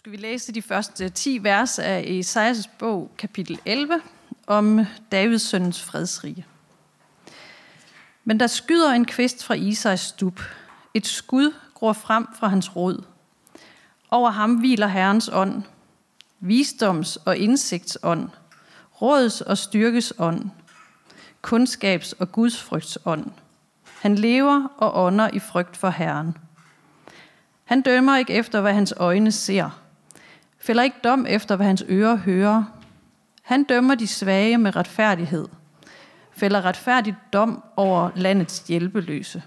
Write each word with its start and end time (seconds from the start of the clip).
skal 0.00 0.12
vi 0.12 0.16
læse 0.16 0.52
de 0.52 0.62
første 0.62 1.08
10 1.08 1.38
vers 1.42 1.78
af 1.78 2.04
Esajas 2.06 2.66
bog, 2.78 3.10
kapitel 3.18 3.60
11, 3.64 4.00
om 4.46 4.80
Davids 5.12 5.42
søns 5.42 5.82
fredsrige. 5.82 6.46
Men 8.24 8.40
der 8.40 8.46
skyder 8.46 8.92
en 8.92 9.04
kvist 9.04 9.44
fra 9.44 9.54
Isais 9.54 10.00
stub. 10.00 10.40
Et 10.94 11.06
skud 11.06 11.54
gror 11.74 11.92
frem 11.92 12.26
fra 12.38 12.48
hans 12.48 12.76
rod. 12.76 13.04
Over 14.10 14.30
ham 14.30 14.54
hviler 14.54 14.86
Herrens 14.86 15.30
ånd, 15.32 15.62
visdoms- 16.40 17.16
og 17.24 17.36
indsigtsånd, 17.36 18.28
råds- 19.02 19.40
og 19.40 19.58
styrkes 19.58 20.12
ånd, 20.18 20.50
kundskabs- 21.42 22.12
og 22.18 22.32
gudsfrygts 22.32 22.98
ånd. 23.04 23.30
Han 24.00 24.14
lever 24.14 24.68
og 24.76 25.04
ånder 25.04 25.30
i 25.32 25.38
frygt 25.38 25.76
for 25.76 25.90
Herren. 25.90 26.36
Han 27.64 27.82
dømmer 27.82 28.16
ikke 28.16 28.32
efter, 28.32 28.60
hvad 28.60 28.72
hans 28.72 28.94
øjne 28.96 29.32
ser, 29.32 29.79
fælder 30.60 30.82
ikke 30.82 31.00
dom 31.04 31.26
efter, 31.28 31.56
hvad 31.56 31.66
hans 31.66 31.84
ører 31.88 32.16
hører. 32.16 32.64
Han 33.42 33.64
dømmer 33.64 33.94
de 33.94 34.06
svage 34.06 34.58
med 34.58 34.76
retfærdighed, 34.76 35.48
fælder 36.32 36.64
retfærdig 36.64 37.16
dom 37.32 37.64
over 37.76 38.10
landets 38.14 38.58
hjælpeløse. 38.68 39.42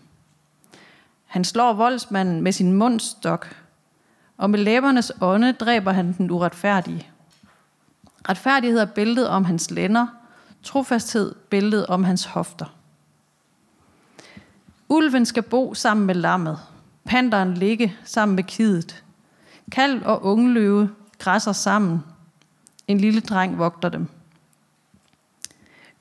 Han 1.25 1.43
slår 1.43 1.73
voldsmanden 1.73 2.41
med 2.41 2.52
sin 2.52 2.73
mundstok, 2.73 3.55
og 4.38 4.49
med 4.49 4.59
læbernes 4.59 5.11
ånde 5.21 5.53
dræber 5.53 5.91
han 5.91 6.13
den 6.17 6.31
uretfærdige. 6.31 7.07
Retfærdighed 8.30 8.80
er 8.80 8.85
bæltet 8.85 9.27
om 9.27 9.45
hans 9.45 9.71
lænder, 9.71 10.07
trofasthed 10.63 11.35
bæltet 11.49 11.88
om 11.88 12.03
hans 12.03 12.25
hofter. 12.25 12.66
Ulven 14.89 15.25
skal 15.25 15.43
bo 15.43 15.73
sammen 15.73 16.05
med 16.05 16.16
lammet, 16.16 16.59
panderen 17.05 17.53
ligge 17.53 17.95
sammen 18.03 18.35
med 18.35 18.43
kidet. 18.43 19.03
Kalv 19.71 20.02
og 20.05 20.25
ungløve 20.25 20.89
græsser 21.23 21.51
sammen. 21.51 22.03
En 22.87 22.97
lille 22.97 23.21
dreng 23.21 23.57
vogter 23.57 23.89
dem. 23.89 24.07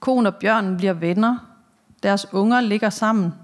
Konen 0.01 0.27
og 0.27 0.37
bjørnen 0.37 0.77
bliver 0.77 0.93
venner. 0.93 1.39
Deres 2.03 2.27
unger 2.33 2.61
ligger 2.61 2.91
sammen. 2.91 3.35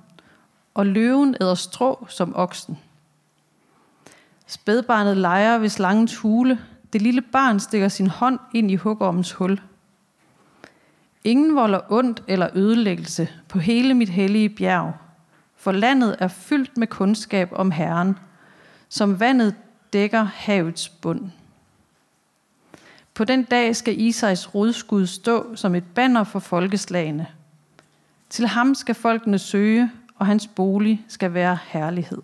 Og 0.75 0.87
løven 0.87 1.37
æder 1.41 1.55
strå 1.55 2.07
som 2.09 2.37
oksen. 2.37 2.79
Spædbarnet 4.47 5.17
leger 5.17 5.59
ved 5.59 5.69
slangens 5.69 6.17
hule. 6.17 6.59
Det 6.93 7.03
lille 7.03 7.21
barn 7.21 7.61
stikker 7.61 7.89
sin 7.89 8.07
hånd 8.07 8.39
ind 8.55 8.71
i 8.71 8.77
hugormens 8.77 9.33
hul. 9.33 9.61
Ingen 11.25 11.57
volder 11.57 11.81
ondt 11.89 12.23
eller 12.27 12.49
ødelæggelse 12.55 13.29
på 13.49 13.59
hele 13.59 13.95
mit 13.95 14.09
hellige 14.09 14.49
bjerg, 14.49 14.93
for 15.57 15.73
landet 15.73 16.17
er 16.19 16.29
fyldt 16.29 16.77
med 16.77 16.87
kundskab 16.87 17.49
om 17.53 17.71
Herren, 17.71 18.19
som 18.89 19.21
vandet 19.21 19.55
dækker 19.93 20.23
havets 20.23 20.89
bund. 20.89 21.31
På 23.19 23.25
den 23.25 23.45
dag 23.45 23.77
skal 23.77 24.01
Isais 24.01 24.55
rodskud 24.55 25.07
stå 25.07 25.57
som 25.57 25.75
et 25.75 25.85
banner 25.95 26.25
for 26.25 26.39
folkeslagene. 26.39 27.27
Til 28.31 28.47
ham 28.47 28.75
skal 28.75 28.95
folkene 28.95 29.39
søge, 29.39 29.91
og 30.17 30.27
hans 30.27 30.47
bolig 30.57 31.05
skal 31.09 31.35
være 31.35 31.59
herlighed. 31.69 32.23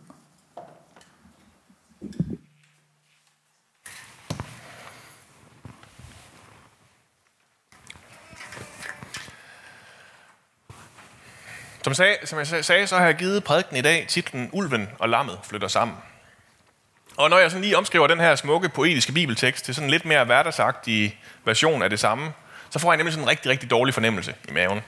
Som 11.83 11.91
jeg, 11.91 11.97
sagde, 11.97 12.17
som 12.25 12.39
jeg 12.39 12.47
sagde, 12.47 12.87
så 12.87 12.97
har 12.97 13.07
jeg 13.07 13.15
givet 13.15 13.45
prædiken 13.45 13.77
i 13.77 13.83
dag 13.83 14.07
titlen 14.09 14.51
Ulven 14.53 14.89
og 14.99 15.09
lammet 15.09 15.39
flytter 15.43 15.69
sammen. 15.69 15.97
Og 17.17 17.31
når 17.31 17.39
jeg 17.39 17.51
sådan 17.51 17.63
lige 17.63 17.79
omskriver 17.79 18.07
den 18.07 18.21
her 18.21 18.37
smukke 18.37 18.69
poetiske 18.69 19.13
bibeltekst 19.13 19.65
til 19.65 19.75
sådan 19.75 19.87
en 19.87 19.91
lidt 19.91 20.05
mere 20.05 20.25
hverdagsagtig 20.25 21.19
version 21.45 21.83
af 21.83 21.91
det 21.91 22.01
samme, 22.01 22.33
så 22.71 22.79
får 22.79 22.93
jeg 22.93 22.97
nemlig 22.97 23.13
sådan 23.13 23.25
en 23.25 23.31
rigtig, 23.31 23.51
rigtig 23.51 23.71
dårlig 23.71 23.95
fornemmelse 23.95 24.35
i 24.49 24.53
maven. 24.53 24.81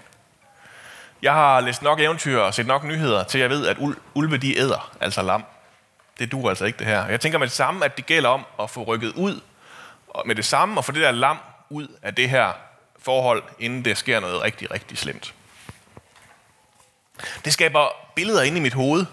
Jeg 1.22 1.32
har 1.32 1.60
læst 1.60 1.82
nok 1.82 2.00
eventyr 2.00 2.38
og 2.38 2.54
set 2.54 2.66
nok 2.66 2.84
nyheder 2.84 3.24
til, 3.24 3.40
jeg 3.40 3.50
ved, 3.50 3.66
at 3.66 3.76
ulve 4.14 4.36
de 4.36 4.58
æder, 4.58 4.96
altså 5.00 5.22
lam. 5.22 5.44
Det 6.18 6.32
duer 6.32 6.48
altså 6.48 6.64
ikke 6.64 6.78
det 6.78 6.86
her. 6.86 7.06
Jeg 7.06 7.20
tænker 7.20 7.38
med 7.38 7.46
det 7.46 7.54
samme, 7.54 7.84
at 7.84 7.96
det 7.96 8.06
gælder 8.06 8.28
om 8.28 8.46
at 8.60 8.70
få 8.70 8.82
rykket 8.82 9.12
ud 9.12 9.40
med 10.26 10.34
det 10.34 10.44
samme 10.44 10.80
og 10.80 10.84
få 10.84 10.92
det 10.92 11.02
der 11.02 11.10
lam 11.10 11.38
ud 11.70 11.88
af 12.02 12.14
det 12.14 12.30
her 12.30 12.52
forhold, 12.98 13.42
inden 13.58 13.84
det 13.84 13.98
sker 13.98 14.20
noget 14.20 14.42
rigtig, 14.42 14.70
rigtig 14.70 14.98
slemt. 14.98 15.34
Det 17.44 17.52
skaber 17.52 17.88
billeder 18.14 18.42
inde 18.42 18.58
i 18.58 18.60
mit 18.60 18.74
hoved 18.74 19.06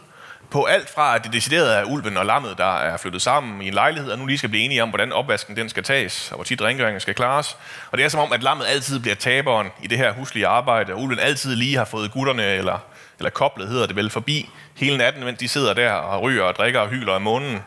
på 0.53 0.63
alt 0.63 0.89
fra, 0.89 1.15
at 1.15 1.23
det 1.23 1.33
decideret 1.33 1.77
er 1.77 1.83
ulven 1.83 2.17
og 2.17 2.25
lammet, 2.25 2.57
der 2.57 2.75
er 2.77 2.97
flyttet 2.97 3.21
sammen 3.21 3.61
i 3.61 3.67
en 3.67 3.73
lejlighed, 3.73 4.11
og 4.11 4.19
nu 4.19 4.25
lige 4.25 4.37
skal 4.37 4.49
blive 4.49 4.63
enige 4.63 4.83
om, 4.83 4.89
hvordan 4.89 5.11
opvasken 5.11 5.55
den 5.55 5.69
skal 5.69 5.83
tages, 5.83 6.31
og 6.31 6.35
hvor 6.35 6.43
tit 6.43 6.61
rengøringen 6.61 6.99
skal 6.99 7.13
klares. 7.13 7.57
Og 7.91 7.97
det 7.97 8.05
er 8.05 8.09
som 8.09 8.19
om, 8.19 8.33
at 8.33 8.43
lammet 8.43 8.65
altid 8.65 8.99
bliver 8.99 9.15
taberen 9.15 9.67
i 9.83 9.87
det 9.87 9.97
her 9.97 10.11
huslige 10.11 10.47
arbejde, 10.47 10.93
og 10.93 11.01
ulven 11.01 11.19
altid 11.19 11.55
lige 11.55 11.77
har 11.77 11.85
fået 11.85 12.11
gutterne, 12.11 12.45
eller, 12.45 12.77
eller 13.19 13.29
koblet 13.29 13.67
hedder 13.67 13.87
det 13.87 13.95
vel, 13.95 14.09
forbi 14.09 14.49
hele 14.75 14.97
natten, 14.97 15.23
mens 15.23 15.39
de 15.39 15.47
sidder 15.47 15.73
der 15.73 15.91
og 15.91 16.21
ryger 16.21 16.43
og 16.43 16.55
drikker 16.55 16.79
og 16.79 16.89
hyler 16.89 17.13
af 17.13 17.21
månen. 17.21 17.59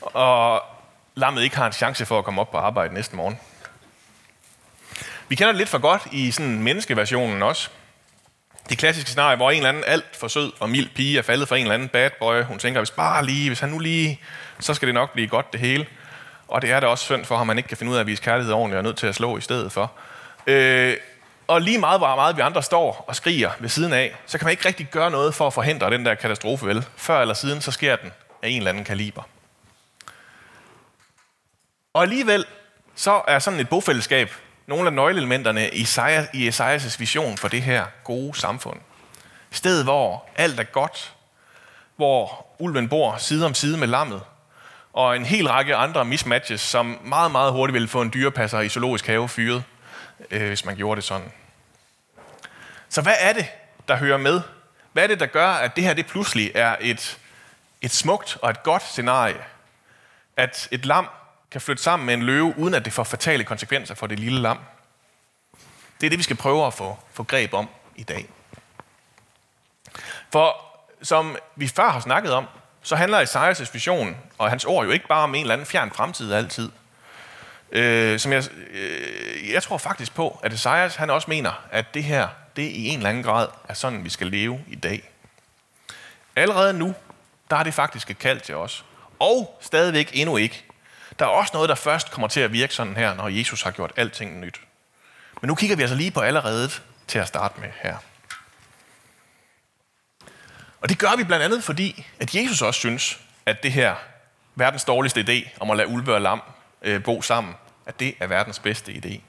Og 0.00 0.62
lammet 1.14 1.42
ikke 1.42 1.56
har 1.56 1.66
en 1.66 1.72
chance 1.72 2.06
for 2.06 2.18
at 2.18 2.24
komme 2.24 2.40
op 2.40 2.50
på 2.50 2.58
arbejde 2.58 2.94
næste 2.94 3.16
morgen. 3.16 3.38
Vi 5.28 5.34
kender 5.34 5.52
det 5.52 5.58
lidt 5.58 5.68
for 5.68 5.78
godt 5.78 6.02
i 6.12 6.30
sådan 6.30 6.62
menneskeversionen 6.62 7.42
også. 7.42 7.70
Det 8.70 8.78
klassiske 8.78 9.10
scenarie, 9.10 9.36
hvor 9.36 9.50
en 9.50 9.56
eller 9.56 9.68
anden 9.68 9.84
alt 9.86 10.16
for 10.16 10.28
sød 10.28 10.52
og 10.60 10.70
mild 10.70 10.88
pige 10.94 11.18
er 11.18 11.22
faldet 11.22 11.48
for 11.48 11.56
en 11.56 11.62
eller 11.62 11.74
anden 11.74 11.88
bad 11.88 12.10
boy. 12.18 12.42
Hun 12.42 12.58
tænker, 12.58 12.80
hvis 12.80 12.90
bare 12.90 13.26
lige, 13.26 13.48
hvis 13.50 13.60
han 13.60 13.68
nu 13.68 13.78
lige, 13.78 14.20
så 14.60 14.74
skal 14.74 14.86
det 14.86 14.94
nok 14.94 15.12
blive 15.12 15.28
godt 15.28 15.52
det 15.52 15.60
hele. 15.60 15.86
Og 16.48 16.62
det 16.62 16.70
er 16.70 16.80
da 16.80 16.86
også 16.86 17.04
synd 17.04 17.24
for 17.24 17.36
ham, 17.36 17.46
man 17.46 17.58
ikke 17.58 17.68
kan 17.68 17.76
finde 17.76 17.92
ud 17.92 17.96
af 17.96 18.00
at 18.00 18.06
vise 18.06 18.22
kærlighed 18.22 18.52
ordentligt 18.52 18.76
og 18.76 18.78
er 18.78 18.82
nødt 18.82 18.96
til 18.96 19.06
at 19.06 19.14
slå 19.14 19.38
i 19.38 19.40
stedet 19.40 19.72
for. 19.72 19.92
Øh, 20.46 20.96
og 21.46 21.60
lige 21.60 21.78
meget, 21.78 22.00
hvor 22.00 22.16
meget 22.16 22.36
vi 22.36 22.40
andre 22.40 22.62
står 22.62 23.04
og 23.08 23.16
skriger 23.16 23.50
ved 23.58 23.68
siden 23.68 23.92
af, 23.92 24.14
så 24.26 24.38
kan 24.38 24.44
man 24.44 24.50
ikke 24.50 24.68
rigtig 24.68 24.86
gøre 24.90 25.10
noget 25.10 25.34
for 25.34 25.46
at 25.46 25.52
forhindre 25.52 25.90
den 25.90 26.06
der 26.06 26.14
katastrofe, 26.14 26.66
vel? 26.66 26.84
Før 26.96 27.20
eller 27.20 27.34
siden, 27.34 27.60
så 27.60 27.70
sker 27.70 27.96
den 27.96 28.12
af 28.42 28.48
en 28.48 28.56
eller 28.56 28.70
anden 28.70 28.84
kaliber. 28.84 29.22
Og 31.94 32.02
alligevel, 32.02 32.44
så 32.94 33.22
er 33.28 33.38
sådan 33.38 33.60
et 33.60 33.68
bofællesskab 33.68 34.30
nogle 34.70 34.86
af 34.86 34.92
nøgleelementerne 34.92 35.70
i, 35.70 36.48
Esajas 36.48 37.00
vision 37.00 37.36
for 37.36 37.48
det 37.48 37.62
her 37.62 37.84
gode 38.04 38.38
samfund. 38.38 38.80
Stedet, 39.50 39.56
sted, 39.56 39.84
hvor 39.84 40.28
alt 40.36 40.60
er 40.60 40.64
godt, 40.64 41.12
hvor 41.96 42.46
ulven 42.58 42.88
bor 42.88 43.16
side 43.16 43.46
om 43.46 43.54
side 43.54 43.76
med 43.76 43.88
lammet, 43.88 44.22
og 44.92 45.16
en 45.16 45.24
hel 45.24 45.48
række 45.48 45.76
andre 45.76 46.04
mismatches, 46.04 46.60
som 46.60 46.98
meget, 47.04 47.32
meget 47.32 47.52
hurtigt 47.52 47.74
ville 47.74 47.88
få 47.88 48.02
en 48.02 48.10
dyrepasser 48.14 48.60
i 48.60 48.68
zoologisk 48.68 49.06
have 49.06 49.28
fyret, 49.28 49.64
øh, 50.30 50.46
hvis 50.46 50.64
man 50.64 50.76
gjorde 50.76 50.96
det 50.96 51.04
sådan. 51.04 51.32
Så 52.88 53.02
hvad 53.02 53.16
er 53.20 53.32
det, 53.32 53.46
der 53.88 53.96
hører 53.96 54.18
med? 54.18 54.42
Hvad 54.92 55.02
er 55.02 55.06
det, 55.06 55.20
der 55.20 55.26
gør, 55.26 55.48
at 55.48 55.76
det 55.76 55.84
her 55.84 55.94
det 55.94 56.06
pludselig 56.06 56.52
er 56.54 56.76
et, 56.80 57.18
et 57.82 57.90
smukt 57.90 58.38
og 58.42 58.50
et 58.50 58.62
godt 58.62 58.82
scenarie? 58.82 59.44
At 60.36 60.68
et 60.70 60.86
lam 60.86 61.06
kan 61.50 61.60
flytte 61.60 61.82
sammen 61.82 62.06
med 62.06 62.14
en 62.14 62.22
løve, 62.22 62.58
uden 62.58 62.74
at 62.74 62.84
det 62.84 62.92
får 62.92 63.04
fatale 63.04 63.44
konsekvenser 63.44 63.94
for 63.94 64.06
det 64.06 64.18
lille 64.18 64.40
lam. 64.40 64.58
Det 66.00 66.06
er 66.06 66.10
det, 66.10 66.18
vi 66.18 66.22
skal 66.22 66.36
prøve 66.36 66.66
at 66.66 66.74
få, 66.74 66.98
få 67.12 67.22
greb 67.22 67.54
om 67.54 67.68
i 67.96 68.02
dag. 68.02 68.26
For 70.32 70.70
som 71.02 71.36
vi 71.56 71.68
før 71.68 71.88
har 71.88 72.00
snakket 72.00 72.32
om, 72.32 72.46
så 72.82 72.96
handler 72.96 73.24
Isaias' 73.24 73.72
vision 73.72 74.16
og 74.38 74.50
hans 74.50 74.64
ord 74.64 74.84
jo 74.86 74.90
ikke 74.90 75.08
bare 75.08 75.22
om 75.22 75.34
en 75.34 75.40
eller 75.40 75.52
anden 75.54 75.66
fjern 75.66 75.90
fremtid 75.90 76.32
altid. 76.32 76.70
Øh, 77.72 78.18
som 78.18 78.32
jeg, 78.32 78.44
øh, 78.70 79.50
jeg 79.50 79.62
tror 79.62 79.78
faktisk 79.78 80.14
på, 80.14 80.40
at 80.42 80.52
Isaias 80.52 80.96
han 80.96 81.10
også 81.10 81.30
mener, 81.30 81.66
at 81.70 81.94
det 81.94 82.04
her, 82.04 82.28
det 82.56 82.62
i 82.62 82.88
en 82.88 82.96
eller 82.96 83.10
anden 83.10 83.22
grad 83.22 83.48
er 83.68 83.74
sådan, 83.74 84.04
vi 84.04 84.10
skal 84.10 84.26
leve 84.26 84.64
i 84.68 84.74
dag. 84.74 85.10
Allerede 86.36 86.72
nu, 86.72 86.94
der 87.50 87.56
er 87.56 87.62
det 87.62 87.74
faktisk 87.74 88.10
et 88.10 88.18
kald 88.18 88.40
til 88.40 88.54
os. 88.54 88.84
Og 89.18 89.58
stadigvæk 89.60 90.10
endnu 90.12 90.36
ikke 90.36 90.64
der 91.20 91.26
er 91.26 91.30
også 91.30 91.50
noget, 91.54 91.68
der 91.68 91.74
først 91.74 92.10
kommer 92.10 92.28
til 92.28 92.40
at 92.40 92.52
virke 92.52 92.74
sådan 92.74 92.96
her, 92.96 93.14
når 93.14 93.28
Jesus 93.28 93.62
har 93.62 93.70
gjort 93.70 93.92
alting 93.96 94.40
nyt. 94.40 94.60
Men 95.40 95.48
nu 95.48 95.54
kigger 95.54 95.76
vi 95.76 95.82
altså 95.82 95.96
lige 95.96 96.10
på 96.10 96.20
allerede 96.20 96.70
til 97.06 97.18
at 97.18 97.28
starte 97.28 97.60
med 97.60 97.68
her. 97.82 97.96
Og 100.80 100.88
det 100.88 100.98
gør 100.98 101.16
vi 101.16 101.24
blandt 101.24 101.44
andet, 101.44 101.64
fordi 101.64 102.06
at 102.20 102.34
Jesus 102.34 102.62
også 102.62 102.78
synes, 102.78 103.18
at 103.46 103.62
det 103.62 103.72
her 103.72 103.94
verdens 104.54 104.84
dårligste 104.84 105.20
idé 105.20 105.58
om 105.60 105.70
at 105.70 105.76
lade 105.76 105.88
ulve 105.88 106.14
og 106.14 106.20
lam 106.20 106.42
øh, 106.82 107.02
bo 107.02 107.22
sammen, 107.22 107.54
at 107.86 108.00
det 108.00 108.14
er 108.20 108.26
verdens 108.26 108.58
bedste 108.58 108.92
idé. 108.92 109.20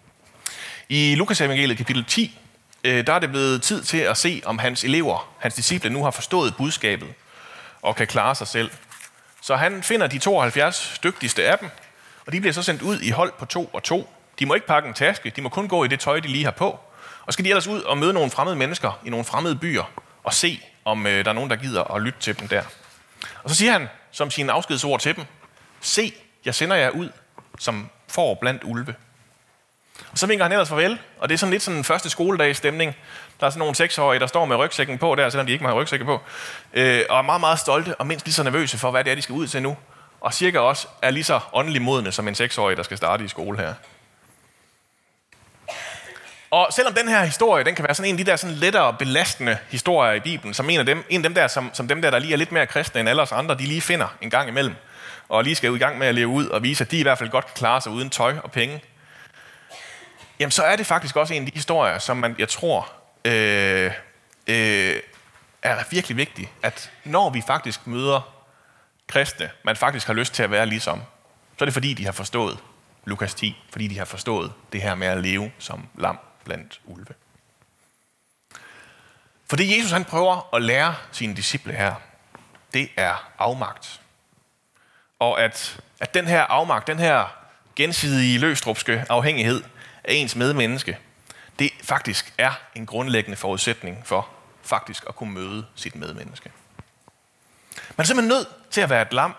I 0.90 1.16
Lukas 1.16 1.42
evangeliet 1.42 1.78
kapitel 1.78 2.06
10, 2.06 2.40
øh, 2.84 3.08
der 3.08 3.14
er 3.14 3.20
det 3.20 3.30
blevet 3.30 3.62
tid 3.62 3.84
til 3.84 3.98
at 3.98 4.18
se, 4.18 4.42
om 4.46 4.58
hans 4.58 4.84
elever, 4.84 5.36
hans 5.40 5.54
disciple, 5.54 5.90
nu 5.90 6.04
har 6.04 6.12
forstået 6.12 6.56
budskabet 6.58 7.14
og 7.82 7.96
kan 7.96 8.08
klare 8.08 8.36
sig 8.36 8.48
selv. 8.48 8.72
Så 9.42 9.56
han 9.56 9.84
finder 9.84 10.08
de 10.08 10.20
72 10.20 11.00
dygtigste 11.04 11.48
af 11.48 11.58
dem, 11.58 11.70
og 12.26 12.34
de 12.34 12.40
bliver 12.40 12.54
så 12.54 12.64
sendt 12.64 12.82
ud 12.82 13.00
i 13.00 13.10
hold 13.10 13.34
på 13.40 13.46
to 13.46 13.70
og 13.74 13.84
to. 13.84 14.14
De 14.40 14.46
må 14.46 14.54
ikke 14.54 14.68
pakke 14.68 14.88
en 14.88 14.94
taske, 14.94 15.30
de 15.30 15.42
må 15.42 15.50
kun 15.50 15.68
gå 15.68 15.84
i 15.84 15.88
det 15.88 16.00
tøj, 16.00 16.20
de 16.20 16.28
lige 16.28 16.44
har 16.44 16.52
på. 16.52 16.80
Og 17.26 17.34
skal 17.34 17.46
de 17.46 17.50
ellers 17.50 17.68
ud 17.68 17.82
og 17.82 17.98
møde 17.98 18.14
nogle 18.14 18.32
fremmede 18.32 18.56
mennesker 18.56 19.00
i 19.06 19.10
nogle 19.10 19.26
fremmede 19.26 19.56
byer 19.56 19.84
og 20.24 20.34
se, 20.34 20.62
om 20.86 21.08
øh, 21.08 21.26
der 21.26 21.32
er 21.32 21.36
nogen, 21.36 21.50
der 21.50 21.56
gider 21.56 21.84
at 21.84 22.02
lytte 22.02 22.20
til 22.20 22.40
dem 22.40 22.48
der. 22.48 22.64
Og 23.44 23.50
så 23.50 23.56
siger 23.56 23.72
han 23.72 23.90
som 24.12 24.32
sine 24.32 24.52
afskedsord 24.52 25.00
til 25.00 25.16
dem, 25.16 25.26
se, 25.82 26.14
jeg 26.46 26.56
sender 26.56 26.76
jer 26.76 26.90
ud 26.90 27.10
som 27.60 27.90
får 28.08 28.38
blandt 28.42 28.64
ulve. 28.64 28.96
Og 30.12 30.18
så 30.18 30.28
vinker 30.28 30.46
han 30.46 30.52
ellers 30.52 30.70
farvel, 30.70 31.00
og 31.20 31.30
det 31.30 31.34
er 31.34 31.38
sådan 31.38 31.52
lidt 31.52 31.64
sådan 31.64 31.78
en 31.78 31.84
første 31.84 32.10
skoledags 32.10 32.58
stemning. 32.58 32.96
Der 33.40 33.46
er 33.46 33.50
sådan 33.50 33.60
nogle 33.60 33.76
seksårige, 33.76 34.20
der 34.20 34.28
står 34.28 34.46
med 34.46 34.56
rygsækken 34.56 34.98
på 34.98 35.16
der, 35.16 35.30
selvom 35.30 35.46
de 35.46 35.52
ikke 35.52 35.64
må 35.64 35.70
have 35.70 35.82
rygsækken 35.82 36.06
på, 36.06 36.22
øh, 36.74 37.02
og 37.10 37.18
er 37.18 37.22
meget, 37.22 37.40
meget 37.40 37.60
stolte 37.60 37.96
og 37.96 38.08
mindst 38.08 38.26
lige 38.26 38.34
så 38.34 38.44
nervøse 38.44 38.78
for, 38.78 38.92
hvad 38.92 39.04
det 39.04 39.12
er, 39.12 39.16
de 39.16 39.22
skal 39.22 39.34
ud 39.34 39.48
til 39.48 39.62
nu. 39.62 39.78
Og 40.22 40.34
cirka 40.34 40.60
også 40.60 40.88
er 41.02 41.12
lige 41.12 41.24
så 41.24 41.40
åndelig 41.54 41.82
modne 41.82 42.12
som 42.12 42.28
en 42.28 42.36
seksårig, 42.36 42.78
der 42.78 42.84
skal 42.84 42.98
starte 42.98 43.26
i 43.26 43.28
skole 43.28 43.58
her. 43.58 43.74
Og 46.52 46.68
selvom 46.72 46.94
den 46.94 47.08
her 47.08 47.24
historie, 47.24 47.64
den 47.64 47.76
kan 47.76 47.86
være 47.86 47.96
sådan 47.96 48.10
en 48.10 48.20
af 48.20 48.26
de 48.26 48.32
der 48.32 48.36
sådan 48.36 48.56
lettere 48.56 48.96
belastende 49.00 49.58
historier 49.70 50.14
i 50.14 50.20
Bibelen, 50.20 50.54
som 50.54 50.70
en 50.70 50.80
af 50.80 50.86
dem, 50.86 51.04
en 51.10 51.20
af 51.20 51.24
dem 51.24 51.34
der, 51.34 51.48
som, 51.48 51.70
som 51.74 51.88
dem 51.88 52.02
der, 52.02 52.10
der 52.12 52.20
lige 52.20 52.34
er 52.34 52.38
lidt 52.38 52.52
mere 52.52 52.66
kristne 52.66 53.00
end 53.00 53.10
alle 53.10 53.22
os 53.22 53.32
andre, 53.32 53.56
de 53.56 53.64
lige 53.64 53.82
finder 53.82 54.08
en 54.22 54.30
gang 54.30 54.50
imellem, 54.50 54.76
og 55.30 55.44
lige 55.44 55.56
skal 55.56 55.72
ud 55.72 55.76
i 55.76 55.80
gang 55.80 55.98
med 55.98 56.08
at 56.08 56.16
leve 56.16 56.28
ud 56.28 56.48
og 56.48 56.64
vise, 56.64 56.84
at 56.84 56.92
de 56.92 57.00
i 57.00 57.02
hvert 57.02 57.18
fald 57.18 57.30
godt 57.30 57.46
kan 57.46 57.54
klare 57.56 57.82
sig 57.82 57.92
uden 57.92 58.10
tøj 58.10 58.36
og 58.44 58.52
penge, 58.52 58.82
jamen 60.42 60.52
så 60.52 60.64
er 60.64 60.76
det 60.76 60.86
faktisk 60.86 61.16
også 61.16 61.34
en 61.34 61.42
af 61.42 61.52
de 61.52 61.56
historier, 61.56 62.00
som 62.00 62.18
man, 62.18 62.36
jeg 62.40 62.50
tror, 62.50 62.92
øh, 63.26 63.92
øh, 64.48 65.00
er 65.62 65.84
virkelig 65.90 66.18
vigtig, 66.18 66.52
at 66.64 66.92
når 67.04 67.30
vi 67.30 67.44
faktisk 67.48 67.88
møder 67.88 68.46
kristne, 69.08 69.50
man 69.66 69.76
faktisk 69.76 70.08
har 70.08 70.14
lyst 70.14 70.34
til 70.34 70.44
at 70.44 70.52
være 70.52 70.66
ligesom, 70.66 71.02
så 71.58 71.64
er 71.64 71.66
det 71.66 71.74
fordi, 71.74 71.94
de 71.94 72.06
har 72.06 72.12
forstået 72.12 72.60
Lukas 73.06 73.34
10, 73.34 73.58
fordi 73.70 73.88
de 73.88 73.98
har 73.98 74.06
forstået 74.06 74.54
det 74.72 74.82
her 74.82 74.96
med 74.96 75.08
at 75.08 75.18
leve 75.18 75.52
som 75.60 75.88
lam 75.98 76.20
blandt 76.44 76.82
ulve. 76.86 77.14
For 79.50 79.56
det 79.56 79.78
Jesus 79.78 79.92
han 79.92 80.06
prøver 80.06 80.56
at 80.56 80.62
lære 80.62 80.96
sine 81.12 81.36
disciple 81.36 81.74
her, 81.74 81.94
det 82.74 82.90
er 82.98 83.32
afmagt. 83.40 84.02
Og 85.20 85.42
at, 85.42 85.80
at 86.00 86.14
den 86.14 86.28
her 86.28 86.42
afmagt, 86.42 86.88
den 86.88 87.00
her 87.00 87.36
gensidige 87.76 88.40
løstrupske 88.40 89.06
afhængighed 89.10 89.64
af 90.04 90.14
ens 90.14 90.36
medmenneske, 90.36 90.98
det 91.60 91.72
faktisk 91.84 92.34
er 92.38 92.52
en 92.76 92.86
grundlæggende 92.86 93.38
forudsætning 93.38 94.02
for 94.06 94.30
faktisk 94.62 95.04
at 95.10 95.16
kunne 95.16 95.34
møde 95.34 95.66
sit 95.76 95.96
medmenneske. 95.96 96.52
Man 97.98 98.04
er 98.04 98.08
simpelthen 98.08 98.30
nødt 98.38 98.48
til 98.72 98.82
at 98.82 98.90
være 98.90 99.02
et 99.02 99.14
lam. 99.14 99.36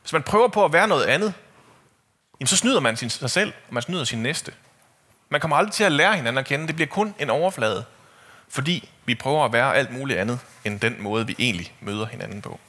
Hvis 0.00 0.12
man 0.12 0.22
prøver 0.22 0.48
på 0.48 0.64
at 0.64 0.72
være 0.72 0.88
noget 0.88 1.04
andet, 1.04 1.34
jamen 2.40 2.46
så 2.46 2.56
snyder 2.56 2.80
man 2.80 2.96
sig 2.96 3.30
selv, 3.30 3.52
og 3.68 3.74
man 3.74 3.82
snyder 3.82 4.04
sin 4.04 4.22
næste. 4.22 4.52
Man 5.28 5.40
kommer 5.40 5.56
aldrig 5.56 5.72
til 5.72 5.84
at 5.84 5.92
lære 5.92 6.16
hinanden 6.16 6.38
at 6.38 6.46
kende. 6.46 6.66
Det 6.66 6.74
bliver 6.74 6.88
kun 6.88 7.14
en 7.18 7.30
overflade, 7.30 7.84
fordi 8.48 8.90
vi 9.04 9.14
prøver 9.14 9.44
at 9.44 9.52
være 9.52 9.74
alt 9.74 9.92
muligt 9.92 10.18
andet, 10.18 10.38
end 10.64 10.80
den 10.80 11.02
måde, 11.02 11.26
vi 11.26 11.36
egentlig 11.38 11.74
møder 11.80 12.06
hinanden 12.06 12.42
på. 12.42 12.60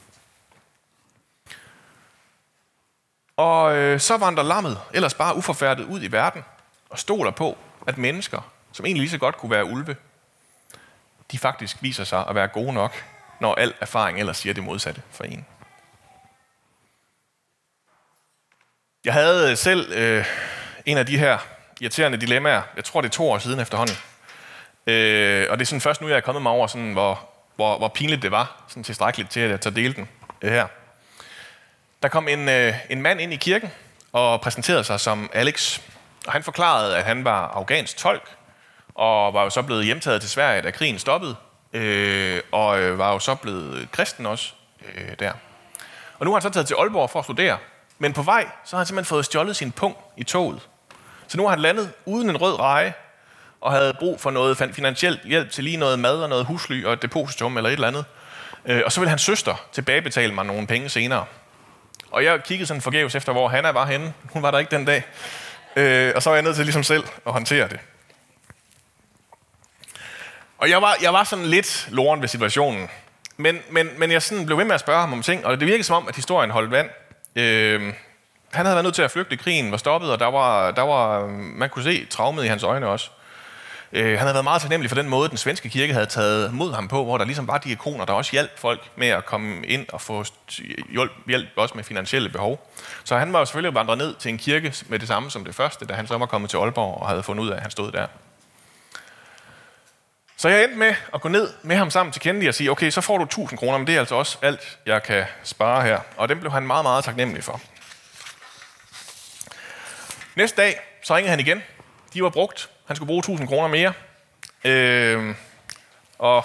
Og 3.36 3.76
øh, 3.76 4.00
så 4.00 4.16
vandrer 4.16 4.44
lammet 4.44 4.80
ellers 4.94 5.14
bare 5.14 5.36
uforfærdet 5.36 5.84
ud 5.84 6.02
i 6.02 6.12
verden 6.12 6.44
og 6.90 6.98
stoler 6.98 7.30
på, 7.30 7.58
at 7.86 7.98
mennesker, 7.98 8.52
som 8.72 8.86
egentlig 8.86 9.00
lige 9.00 9.10
så 9.10 9.18
godt 9.18 9.36
kunne 9.36 9.50
være 9.50 9.64
ulve, 9.64 9.96
de 11.32 11.38
faktisk 11.38 11.76
viser 11.80 12.04
sig 12.04 12.24
at 12.28 12.34
være 12.34 12.48
gode 12.48 12.72
nok, 12.72 13.04
når 13.40 13.54
al 13.54 13.74
erfaring 13.80 14.18
ellers 14.18 14.36
siger 14.36 14.54
det 14.54 14.64
modsatte 14.64 15.02
for 15.10 15.24
en. 15.24 15.46
Jeg 19.04 19.12
havde 19.12 19.50
øh, 19.50 19.56
selv 19.56 19.92
øh, 19.92 20.24
en 20.86 20.98
af 20.98 21.06
de 21.06 21.18
her 21.18 21.38
irriterende 21.80 22.18
dilemmaer. 22.18 22.62
Jeg 22.76 22.84
tror, 22.84 23.00
det 23.00 23.08
er 23.08 23.12
to 23.12 23.30
år 23.30 23.38
siden 23.38 23.60
efterhånden. 23.60 23.96
Øh, 24.86 25.46
og 25.50 25.58
det 25.58 25.64
er 25.64 25.66
sådan 25.66 25.80
først 25.80 26.00
nu, 26.00 26.08
jeg 26.08 26.16
er 26.16 26.20
kommet 26.20 26.42
mig 26.42 26.52
over, 26.52 26.66
sådan, 26.66 26.92
hvor, 26.92 27.28
hvor, 27.56 27.78
hvor 27.78 27.88
pinligt 27.88 28.22
det 28.22 28.30
var, 28.30 28.64
sådan 28.68 28.84
tilstrækkeligt 28.84 29.30
til, 29.30 29.40
at 29.40 29.50
jeg 29.50 29.60
tager 29.60 29.74
dele 29.74 29.94
den 29.94 30.08
øh, 30.42 30.52
her. 30.52 30.66
Der 32.02 32.08
kom 32.08 32.28
en, 32.28 32.48
øh, 32.48 32.74
en 32.90 33.02
mand 33.02 33.20
ind 33.20 33.32
i 33.32 33.36
kirken 33.36 33.70
og 34.12 34.40
præsenterede 34.40 34.84
sig 34.84 35.00
som 35.00 35.30
Alex. 35.32 35.80
Og 36.28 36.32
han 36.32 36.42
forklarede, 36.42 36.96
at 36.96 37.04
han 37.04 37.24
var 37.24 37.48
afghansk 37.48 37.96
tolk, 37.96 38.30
og 38.94 39.34
var 39.34 39.42
jo 39.42 39.50
så 39.50 39.62
blevet 39.62 39.84
hjemtaget 39.84 40.20
til 40.20 40.30
Sverige, 40.30 40.62
da 40.62 40.70
krigen 40.70 40.98
stoppede, 40.98 41.36
øh, 41.72 42.40
og 42.52 42.80
øh, 42.80 42.98
var 42.98 43.12
jo 43.12 43.18
så 43.18 43.34
blevet 43.34 43.88
kristen 43.92 44.26
også 44.26 44.52
øh, 44.94 45.08
der. 45.18 45.32
Og 46.18 46.26
nu 46.26 46.30
har 46.30 46.34
han 46.36 46.42
så 46.42 46.50
taget 46.50 46.66
til 46.66 46.74
Aalborg 46.74 47.10
for 47.10 47.18
at 47.18 47.24
studere, 47.24 47.58
men 47.98 48.12
på 48.12 48.22
vej, 48.22 48.46
så 48.64 48.76
har 48.76 48.78
han 48.78 48.86
simpelthen 48.86 49.08
fået 49.08 49.24
stjålet 49.24 49.56
sin 49.56 49.72
pung 49.72 49.96
i 50.16 50.24
toget. 50.24 50.68
Så 51.28 51.36
nu 51.36 51.42
har 51.42 51.50
han 51.50 51.60
landet 51.60 51.92
uden 52.04 52.30
en 52.30 52.36
rød 52.36 52.60
reje, 52.60 52.94
og 53.60 53.72
havde 53.72 53.94
brug 53.94 54.20
for 54.20 54.30
noget 54.30 54.56
finansiel 54.72 55.20
hjælp 55.24 55.50
til 55.50 55.64
lige 55.64 55.76
noget 55.76 55.98
mad 55.98 56.22
og 56.22 56.28
noget 56.28 56.44
husly 56.44 56.84
og 56.84 56.92
et 56.92 57.02
depositum 57.02 57.56
eller 57.56 57.70
et 57.70 57.74
eller 57.74 57.88
andet. 57.88 58.04
Øh, 58.64 58.82
og 58.84 58.92
så 58.92 59.00
vil 59.00 59.08
hans 59.08 59.22
søster 59.22 59.54
tilbagebetale 59.72 60.34
mig 60.34 60.46
nogle 60.46 60.66
penge 60.66 60.88
senere. 60.88 61.24
Og 62.10 62.24
jeg 62.24 62.42
kiggede 62.44 62.66
sådan 62.66 62.82
forgæves 62.82 63.14
efter, 63.14 63.32
hvor 63.32 63.48
Hanna 63.48 63.70
var 63.70 63.86
henne. 63.86 64.14
Hun 64.32 64.42
var 64.42 64.50
der 64.50 64.58
ikke 64.58 64.76
den 64.76 64.84
dag. 64.84 65.04
Øh, 65.78 66.12
og 66.16 66.22
så 66.22 66.30
var 66.30 66.36
jeg 66.36 66.42
nødt 66.42 66.56
til 66.56 66.64
ligesom 66.64 66.82
selv 66.82 67.04
at 67.26 67.32
håndtere 67.32 67.68
det. 67.68 67.80
Og 70.58 70.70
jeg 70.70 70.82
var, 70.82 70.96
jeg 71.02 71.12
var 71.12 71.24
sådan 71.24 71.44
lidt 71.44 71.88
loren 71.90 72.20
ved 72.20 72.28
situationen. 72.28 72.88
Men, 73.36 73.58
men, 73.70 73.88
men 73.98 74.10
jeg 74.10 74.22
sådan 74.22 74.46
blev 74.46 74.58
ved 74.58 74.64
med 74.64 74.74
at 74.74 74.80
spørge 74.80 75.00
ham 75.00 75.12
om 75.12 75.22
ting, 75.22 75.46
og 75.46 75.60
det 75.60 75.66
virkede 75.66 75.84
som 75.84 75.96
om, 75.96 76.08
at 76.08 76.16
historien 76.16 76.50
holdt 76.50 76.70
vand. 76.70 76.90
Øh, 77.36 77.92
han 78.52 78.66
havde 78.66 78.74
været 78.74 78.84
nødt 78.84 78.94
til 78.94 79.02
at 79.02 79.10
flygte, 79.10 79.36
krigen 79.36 79.70
var 79.70 79.76
stoppet, 79.76 80.12
og 80.12 80.18
der 80.18 80.26
var, 80.26 80.70
der 80.70 80.82
var, 80.82 81.26
man 81.30 81.70
kunne 81.70 81.82
se 81.82 82.04
traumet 82.06 82.44
i 82.44 82.46
hans 82.46 82.62
øjne 82.62 82.86
også. 82.86 83.10
Øh, 83.92 84.08
han 84.08 84.18
havde 84.18 84.34
været 84.34 84.44
meget 84.44 84.62
taknemmelig 84.62 84.90
for 84.90 84.96
den 84.96 85.08
måde, 85.08 85.28
den 85.28 85.36
svenske 85.36 85.68
kirke 85.68 85.92
havde 85.92 86.06
taget 86.06 86.54
mod 86.54 86.74
ham 86.74 86.88
på, 86.88 87.04
hvor 87.04 87.18
der 87.18 87.24
ligesom 87.24 87.48
var 87.48 87.58
diakoner, 87.58 88.04
der 88.04 88.12
også 88.12 88.32
hjalp 88.32 88.58
folk 88.58 88.90
med 88.96 89.08
at 89.08 89.26
komme 89.26 89.66
ind 89.66 89.86
og 89.88 90.00
få 90.00 90.24
hjælp, 90.90 91.12
hjælp 91.26 91.48
også 91.56 91.74
med 91.74 91.84
finansielle 91.84 92.28
behov. 92.28 92.70
Så 93.04 93.18
han 93.18 93.32
var 93.32 93.38
jo 93.38 93.44
selvfølgelig 93.44 93.74
vandret 93.74 93.98
ned 93.98 94.14
til 94.14 94.28
en 94.28 94.38
kirke 94.38 94.74
med 94.88 94.98
det 94.98 95.08
samme 95.08 95.30
som 95.30 95.44
det 95.44 95.54
første, 95.54 95.86
da 95.86 95.94
han 95.94 96.06
så 96.06 96.18
var 96.18 96.26
kommet 96.26 96.50
til 96.50 96.56
Aalborg 96.56 97.02
og 97.02 97.08
havde 97.08 97.22
fundet 97.22 97.44
ud 97.44 97.48
af, 97.48 97.56
at 97.56 97.62
han 97.62 97.70
stod 97.70 97.92
der. 97.92 98.06
Så 100.36 100.48
jeg 100.48 100.64
endte 100.64 100.78
med 100.78 100.94
at 101.14 101.20
gå 101.20 101.28
ned 101.28 101.52
med 101.62 101.76
ham 101.76 101.90
sammen 101.90 102.12
til 102.12 102.22
Kennedy 102.22 102.48
og 102.48 102.54
sige, 102.54 102.70
okay, 102.70 102.90
så 102.90 103.00
får 103.00 103.18
du 103.18 103.24
1000 103.24 103.58
kroner, 103.58 103.78
men 103.78 103.86
det 103.86 103.94
er 103.94 103.98
altså 103.98 104.14
også 104.14 104.38
alt, 104.42 104.78
jeg 104.86 105.02
kan 105.02 105.24
spare 105.42 105.82
her. 105.82 106.00
Og 106.16 106.28
den 106.28 106.40
blev 106.40 106.52
han 106.52 106.66
meget, 106.66 106.84
meget 106.84 107.04
taknemmelig 107.04 107.44
for. 107.44 107.60
Næste 110.36 110.62
dag, 110.62 110.80
så 111.02 111.16
ringede 111.16 111.30
han 111.30 111.40
igen. 111.40 111.62
De 112.14 112.22
var 112.22 112.30
brugt. 112.30 112.70
Han 112.88 112.96
skulle 112.96 113.06
bruge 113.06 113.18
1000 113.18 113.48
kroner 113.48 113.68
mere. 113.68 113.92
Øh, 114.64 115.34
og 116.18 116.44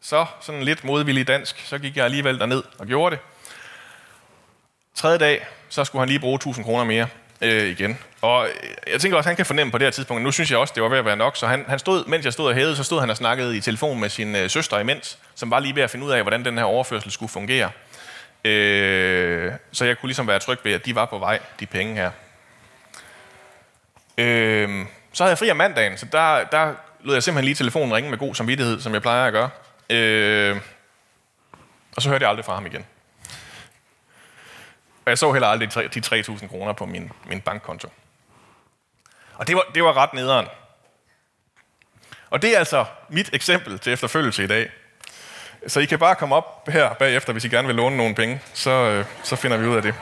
så, 0.00 0.26
sådan 0.40 0.62
lidt 0.62 0.84
modvillig 0.84 1.28
dansk, 1.28 1.62
så 1.66 1.78
gik 1.78 1.96
jeg 1.96 2.04
alligevel 2.04 2.38
derned 2.38 2.62
og 2.78 2.86
gjorde 2.86 3.16
det. 3.16 3.24
Tredje 4.94 5.18
dag, 5.18 5.46
så 5.68 5.84
skulle 5.84 6.00
han 6.00 6.08
lige 6.08 6.18
bruge 6.18 6.34
1000 6.34 6.64
kroner 6.64 6.84
mere 6.84 7.06
øh, 7.40 7.70
igen. 7.70 7.98
Og 8.20 8.46
øh, 8.48 8.92
jeg 8.92 9.00
tænker 9.00 9.16
også, 9.16 9.26
at 9.26 9.30
han 9.30 9.36
kan 9.36 9.46
fornemme 9.46 9.70
på 9.70 9.78
det 9.78 9.86
her 9.86 9.90
tidspunkt, 9.90 10.22
nu 10.22 10.32
synes 10.32 10.50
jeg 10.50 10.58
også, 10.58 10.74
det 10.74 10.82
var 10.82 10.88
ved 10.88 10.98
at 10.98 11.04
være 11.04 11.16
nok, 11.16 11.36
så 11.36 11.46
han, 11.46 11.64
han 11.68 11.78
stod, 11.78 12.04
mens 12.06 12.24
jeg 12.24 12.32
stod 12.32 12.48
og 12.48 12.54
hævede, 12.54 12.76
så 12.76 12.84
stod 12.84 13.00
han 13.00 13.10
og 13.10 13.16
snakkede 13.16 13.56
i 13.56 13.60
telefon 13.60 14.00
med 14.00 14.08
sin 14.08 14.36
øh, 14.36 14.50
søster 14.50 14.78
imens, 14.78 15.18
som 15.34 15.50
var 15.50 15.60
lige 15.60 15.76
ved 15.76 15.82
at 15.82 15.90
finde 15.90 16.06
ud 16.06 16.10
af, 16.10 16.22
hvordan 16.22 16.44
den 16.44 16.58
her 16.58 16.64
overførsel 16.64 17.10
skulle 17.10 17.32
fungere. 17.32 17.70
Øh, 18.44 19.52
så 19.72 19.84
jeg 19.84 19.98
kunne 19.98 20.08
ligesom 20.08 20.26
være 20.26 20.38
tryg 20.38 20.58
ved, 20.64 20.72
at 20.72 20.86
de 20.86 20.94
var 20.94 21.04
på 21.04 21.18
vej, 21.18 21.38
de 21.60 21.66
penge 21.66 21.94
her. 21.94 22.10
Øh, 24.18 24.86
så 25.12 25.22
havde 25.22 25.30
jeg 25.30 25.38
fri 25.38 25.50
om 25.50 25.56
mandagen, 25.56 25.98
så 25.98 26.06
der, 26.12 26.44
der 26.44 26.74
lød 27.00 27.14
jeg 27.14 27.22
simpelthen 27.22 27.44
lige 27.44 27.54
telefonen 27.54 27.94
ringe 27.94 28.10
med 28.10 28.18
god 28.18 28.34
samvittighed, 28.34 28.80
som 28.80 28.94
jeg 28.94 29.02
plejer 29.02 29.26
at 29.26 29.32
gøre. 29.32 29.50
Øh, 29.90 30.60
og 31.96 32.02
så 32.02 32.08
hørte 32.08 32.22
jeg 32.22 32.30
aldrig 32.30 32.44
fra 32.44 32.54
ham 32.54 32.66
igen. 32.66 32.86
Og 35.04 35.10
jeg 35.10 35.18
så 35.18 35.32
heller 35.32 35.48
aldrig 35.48 35.94
de 35.94 36.20
3.000 36.20 36.48
kroner 36.48 36.72
på 36.72 36.86
min, 36.86 37.12
min 37.26 37.40
bankkonto. 37.40 37.88
Og 39.34 39.46
det 39.46 39.56
var, 39.56 39.62
det 39.74 39.84
var 39.84 39.96
ret 39.96 40.14
nederen. 40.14 40.46
Og 42.30 42.42
det 42.42 42.54
er 42.54 42.58
altså 42.58 42.84
mit 43.08 43.30
eksempel 43.32 43.78
til 43.78 43.92
efterfølgelse 43.92 44.44
i 44.44 44.46
dag. 44.46 44.70
Så 45.66 45.80
I 45.80 45.84
kan 45.84 45.98
bare 45.98 46.14
komme 46.14 46.34
op 46.34 46.68
her 46.68 46.94
bagefter, 46.94 47.32
hvis 47.32 47.44
I 47.44 47.48
gerne 47.48 47.66
vil 47.66 47.76
låne 47.76 47.96
nogle 47.96 48.14
penge. 48.14 48.40
Så, 48.54 48.70
øh, 48.70 49.04
så 49.22 49.36
finder 49.36 49.56
vi 49.56 49.66
ud 49.66 49.76
af 49.76 49.82
det. 49.82 49.94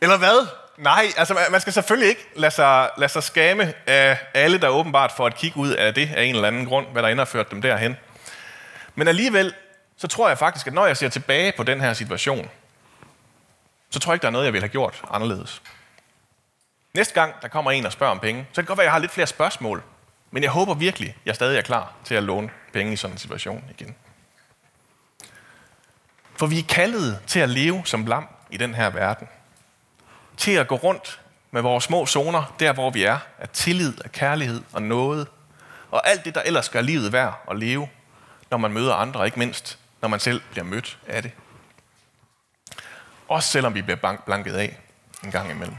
Eller 0.00 0.18
hvad? 0.18 0.46
Nej, 0.76 1.06
altså 1.16 1.38
man 1.50 1.60
skal 1.60 1.72
selvfølgelig 1.72 2.08
ikke 2.08 2.26
lade 2.36 2.50
sig, 2.50 2.90
lade 2.98 3.12
sig 3.12 3.22
skamme 3.22 3.74
af 3.86 4.18
alle, 4.34 4.58
der 4.58 4.68
åbenbart 4.68 5.12
får 5.12 5.26
et 5.26 5.34
kig 5.34 5.56
ud 5.56 5.70
af 5.70 5.94
det 5.94 6.10
af 6.16 6.22
en 6.22 6.34
eller 6.34 6.48
anden 6.48 6.66
grund, 6.66 6.86
hvad 6.92 7.02
der 7.02 7.08
ender 7.08 7.24
ført 7.24 7.50
dem 7.50 7.62
derhen. 7.62 7.96
Men 8.94 9.08
alligevel, 9.08 9.54
så 9.96 10.08
tror 10.08 10.28
jeg 10.28 10.38
faktisk, 10.38 10.66
at 10.66 10.72
når 10.72 10.86
jeg 10.86 10.96
ser 10.96 11.08
tilbage 11.08 11.52
på 11.56 11.62
den 11.62 11.80
her 11.80 11.92
situation, 11.92 12.50
så 13.90 13.98
tror 13.98 14.12
jeg 14.12 14.14
ikke, 14.14 14.22
der 14.22 14.28
er 14.28 14.32
noget, 14.32 14.44
jeg 14.44 14.52
ville 14.52 14.62
have 14.62 14.72
gjort 14.72 15.02
anderledes. 15.10 15.62
Næste 16.94 17.14
gang, 17.14 17.34
der 17.42 17.48
kommer 17.48 17.70
en 17.70 17.86
og 17.86 17.92
spørger 17.92 18.10
om 18.10 18.20
penge, 18.20 18.46
så 18.50 18.54
kan 18.54 18.62
det 18.62 18.68
godt 18.68 18.78
være, 18.78 18.84
at 18.84 18.86
jeg 18.86 18.92
har 18.92 18.98
lidt 18.98 19.12
flere 19.12 19.26
spørgsmål. 19.26 19.82
Men 20.30 20.42
jeg 20.42 20.50
håber 20.50 20.74
virkelig, 20.74 21.08
at 21.08 21.26
jeg 21.26 21.34
stadig 21.34 21.58
er 21.58 21.62
klar 21.62 21.92
til 22.04 22.14
at 22.14 22.22
låne 22.22 22.50
penge 22.72 22.92
i 22.92 22.96
sådan 22.96 23.14
en 23.14 23.18
situation 23.18 23.64
igen. 23.70 23.94
For 26.36 26.46
vi 26.46 26.58
er 26.58 26.62
kaldet 26.68 27.20
til 27.26 27.40
at 27.40 27.48
leve 27.48 27.82
som 27.84 28.06
lam 28.06 28.28
i 28.50 28.56
den 28.56 28.74
her 28.74 28.90
verden 28.90 29.28
til 30.36 30.52
at 30.52 30.68
gå 30.68 30.74
rundt 30.74 31.20
med 31.50 31.62
vores 31.62 31.84
små 31.84 32.06
zoner, 32.06 32.54
der 32.60 32.72
hvor 32.72 32.90
vi 32.90 33.02
er, 33.04 33.18
af 33.38 33.48
tillid, 33.48 34.04
af 34.04 34.12
kærlighed 34.12 34.62
og 34.72 34.82
noget, 34.82 35.28
og 35.90 36.08
alt 36.08 36.24
det, 36.24 36.34
der 36.34 36.42
ellers 36.42 36.68
gør 36.68 36.80
livet 36.80 37.12
værd 37.12 37.44
at 37.50 37.58
leve, 37.58 37.88
når 38.50 38.58
man 38.58 38.72
møder 38.72 38.94
andre, 38.94 39.24
ikke 39.24 39.38
mindst, 39.38 39.78
når 40.00 40.08
man 40.08 40.20
selv 40.20 40.42
bliver 40.50 40.64
mødt 40.64 40.98
af 41.06 41.22
det. 41.22 41.32
Også 43.28 43.48
selvom 43.48 43.74
vi 43.74 43.82
bliver 43.82 44.16
blanket 44.26 44.54
af 44.54 44.78
en 45.24 45.30
gang 45.30 45.50
imellem. 45.50 45.76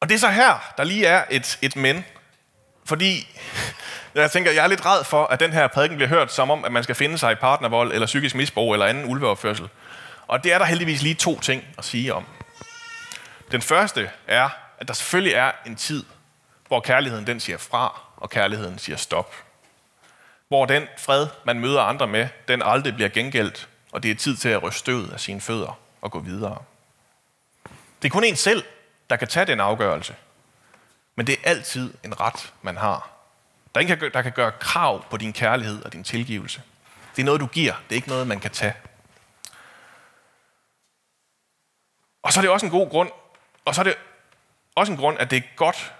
Og 0.00 0.08
det 0.08 0.14
er 0.14 0.18
så 0.18 0.28
her, 0.28 0.72
der 0.76 0.84
lige 0.84 1.06
er 1.06 1.24
et, 1.30 1.58
et 1.62 1.76
men. 1.76 2.04
Fordi 2.84 3.38
jeg 4.14 4.30
tænker, 4.30 4.50
jeg 4.50 4.64
er 4.64 4.68
lidt 4.68 4.86
ræd 4.86 5.04
for, 5.04 5.26
at 5.26 5.40
den 5.40 5.52
her 5.52 5.68
prædiken 5.68 5.96
bliver 5.96 6.08
hørt 6.08 6.32
som 6.32 6.50
om, 6.50 6.64
at 6.64 6.72
man 6.72 6.82
skal 6.82 6.94
finde 6.94 7.18
sig 7.18 7.32
i 7.32 7.34
partnervold, 7.34 7.92
eller 7.92 8.06
psykisk 8.06 8.34
misbrug, 8.34 8.72
eller 8.72 8.86
anden 8.86 9.04
ulveopførsel. 9.04 9.68
Og 10.32 10.44
det 10.44 10.52
er 10.52 10.58
der 10.58 10.64
heldigvis 10.64 11.02
lige 11.02 11.14
to 11.14 11.40
ting 11.40 11.64
at 11.78 11.84
sige 11.84 12.14
om. 12.14 12.26
Den 13.50 13.62
første 13.62 14.10
er, 14.26 14.48
at 14.78 14.88
der 14.88 14.94
selvfølgelig 14.94 15.34
er 15.34 15.52
en 15.66 15.76
tid, 15.76 16.04
hvor 16.66 16.80
kærligheden 16.80 17.26
den 17.26 17.40
siger 17.40 17.58
fra, 17.58 18.00
og 18.16 18.30
kærligheden 18.30 18.78
siger 18.78 18.96
stop. 18.96 19.34
Hvor 20.48 20.66
den 20.66 20.86
fred, 20.98 21.26
man 21.44 21.60
møder 21.60 21.82
andre 21.82 22.06
med, 22.06 22.28
den 22.48 22.62
aldrig 22.62 22.94
bliver 22.94 23.08
gengældt, 23.08 23.68
og 23.92 24.02
det 24.02 24.10
er 24.10 24.14
tid 24.14 24.36
til 24.36 24.48
at 24.48 24.62
ryste 24.62 24.78
støvet 24.78 25.12
af 25.12 25.20
sine 25.20 25.40
fødder 25.40 25.78
og 26.00 26.10
gå 26.10 26.18
videre. 26.18 26.58
Det 28.02 28.08
er 28.08 28.12
kun 28.12 28.24
en 28.24 28.36
selv, 28.36 28.64
der 29.10 29.16
kan 29.16 29.28
tage 29.28 29.46
den 29.46 29.60
afgørelse. 29.60 30.14
Men 31.16 31.26
det 31.26 31.32
er 31.32 31.50
altid 31.50 31.94
en 32.04 32.20
ret, 32.20 32.52
man 32.62 32.76
har. 32.76 33.10
Der 33.74 33.80
er 33.80 33.82
ingen, 33.82 34.10
der 34.14 34.22
kan 34.22 34.32
gøre 34.32 34.52
krav 34.60 35.04
på 35.10 35.16
din 35.16 35.32
kærlighed 35.32 35.84
og 35.84 35.92
din 35.92 36.04
tilgivelse. 36.04 36.62
Det 37.16 37.22
er 37.22 37.26
noget, 37.26 37.40
du 37.40 37.46
giver. 37.46 37.72
Det 37.72 37.90
er 37.90 37.96
ikke 37.96 38.08
noget, 38.08 38.26
man 38.26 38.40
kan 38.40 38.50
tage. 38.50 38.74
Og 42.22 42.32
så 42.32 42.40
er 42.40 42.42
det 42.42 42.50
også 42.50 42.66
en 42.66 42.72
god 42.72 42.90
grund, 42.90 43.10
og 43.64 43.74
så 43.74 43.80
er 43.80 43.84
det 43.84 43.94
også 44.74 44.92
en 44.92 44.98
grund, 44.98 45.18
at 45.18 45.30
det 45.30 45.36
er 45.36 45.56
godt 45.56 45.92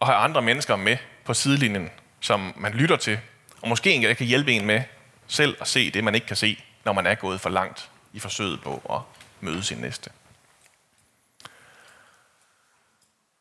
at 0.00 0.06
have 0.06 0.16
andre 0.16 0.42
mennesker 0.42 0.76
med 0.76 0.96
på 1.24 1.34
sidelinjen, 1.34 1.90
som 2.20 2.52
man 2.56 2.72
lytter 2.72 2.96
til, 2.96 3.20
og 3.62 3.68
måske 3.68 3.92
en 3.92 4.16
kan 4.16 4.26
hjælpe 4.26 4.52
en 4.52 4.66
med 4.66 4.82
selv 5.26 5.56
at 5.60 5.68
se 5.68 5.90
det, 5.90 6.04
man 6.04 6.14
ikke 6.14 6.26
kan 6.26 6.36
se, 6.36 6.64
når 6.84 6.92
man 6.92 7.06
er 7.06 7.14
gået 7.14 7.40
for 7.40 7.50
langt 7.50 7.90
i 8.12 8.18
forsøget 8.18 8.60
på 8.62 8.82
at 8.90 9.00
møde 9.40 9.62
sin 9.62 9.78
næste. 9.78 10.10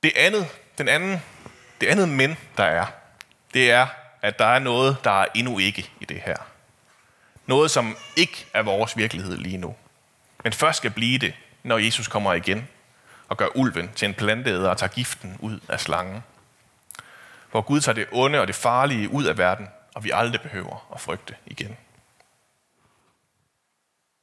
Det 0.04 0.12
andet, 0.16 0.48
den 0.78 0.88
anden, 0.88 1.22
det 1.82 1.88
andet 1.88 2.10
men, 2.10 2.38
der 2.58 2.64
er, 2.64 2.86
det 3.54 3.72
er, 3.72 3.88
at 4.22 4.40
der 4.40 4.46
er 4.46 4.60
noget, 4.60 4.98
der 5.04 5.22
er 5.22 5.26
endnu 5.36 5.60
ikke 5.60 5.92
i 6.00 6.06
det 6.06 6.22
her. 6.22 6.36
Noget, 7.46 7.72
som 7.72 7.98
ikke 8.16 8.46
er 8.54 8.62
vores 8.62 8.98
virkelighed 8.98 9.38
lige 9.38 9.58
nu. 9.58 9.76
Men 10.44 10.54
først 10.54 10.78
skal 10.78 10.92
blive 10.92 11.18
det, 11.18 11.34
når 11.64 11.78
Jesus 11.78 12.08
kommer 12.08 12.34
igen 12.34 12.68
og 13.28 13.38
gør 13.38 13.48
ulven 13.56 13.92
til 13.96 14.08
en 14.08 14.14
planteæder 14.14 14.70
og 14.70 14.78
tager 14.78 14.92
giften 14.92 15.38
ud 15.40 15.60
af 15.70 15.80
slangen. 15.80 16.24
Hvor 17.52 17.62
Gud 17.62 17.82
tager 17.82 17.96
det 17.96 18.08
onde 18.12 18.42
og 18.42 18.48
det 18.48 18.56
farlige 18.56 19.10
ud 19.10 19.24
af 19.24 19.38
verden, 19.38 19.68
og 19.96 20.04
vi 20.04 20.12
aldrig 20.14 20.42
behøver 20.42 20.88
at 20.94 21.02
frygte 21.02 21.36
igen. 21.46 21.78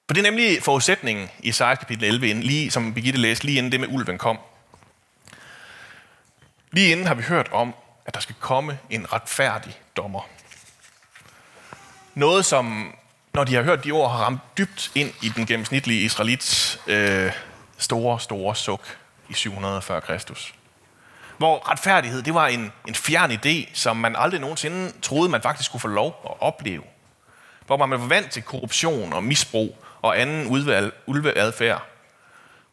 For 0.09 0.15
det 0.15 0.19
er 0.19 0.31
nemlig 0.31 0.63
forudsætningen 0.63 1.29
i 1.39 1.49
Isaias 1.49 1.79
kapitel 1.79 2.05
11, 2.05 2.33
lige, 2.33 2.71
som 2.71 2.95
Birgitte 2.95 3.21
læste, 3.21 3.45
lige 3.45 3.59
inden 3.59 3.73
det 3.73 3.81
med 3.81 3.89
ulven 3.89 4.19
kom. 4.19 4.39
Lige 6.73 6.93
inden 6.93 7.07
har 7.07 7.15
vi 7.15 7.23
hørt 7.23 7.49
om, 7.53 7.75
at 8.07 8.15
der 8.15 8.21
skal 8.21 8.35
komme 8.41 8.79
en 8.91 9.13
retfærdig 9.13 9.81
dommer. 9.97 10.29
Noget, 12.15 12.45
som, 12.45 12.95
når 13.37 13.45
de 13.45 13.55
har 13.55 13.63
hørt 13.63 13.85
de 13.85 13.91
ord, 13.91 14.11
har 14.11 14.19
ramt 14.19 14.41
dybt 14.59 14.91
ind 14.95 15.13
i 15.23 15.29
den 15.29 15.47
gennemsnitlige 15.47 16.01
israelits 16.01 16.81
øh, 16.87 17.33
store, 17.79 18.21
store 18.21 18.57
suk 18.57 18.97
i 19.29 19.35
740 19.35 20.01
Kristus. 20.01 20.55
Hvor 21.39 21.71
retfærdighed, 21.71 22.23
det 22.23 22.35
var 22.35 22.47
en, 22.47 22.73
en 22.89 22.95
fjern 22.95 23.31
idé, 23.31 23.75
som 23.75 23.97
man 23.97 24.17
aldrig 24.17 24.41
nogensinde 24.41 24.93
troede, 25.03 25.29
man 25.29 25.43
faktisk 25.43 25.67
skulle 25.67 25.81
få 25.81 25.89
lov 25.89 26.21
at 26.25 26.31
opleve. 26.41 26.83
Hvor 27.67 27.77
man 27.77 27.91
var 27.91 28.07
vant 28.07 28.31
til 28.31 28.43
korruption 28.43 29.13
og 29.13 29.25
misbrug 29.25 29.85
og 30.03 30.21
anden 30.21 30.47
ulveadfærd. 31.07 31.83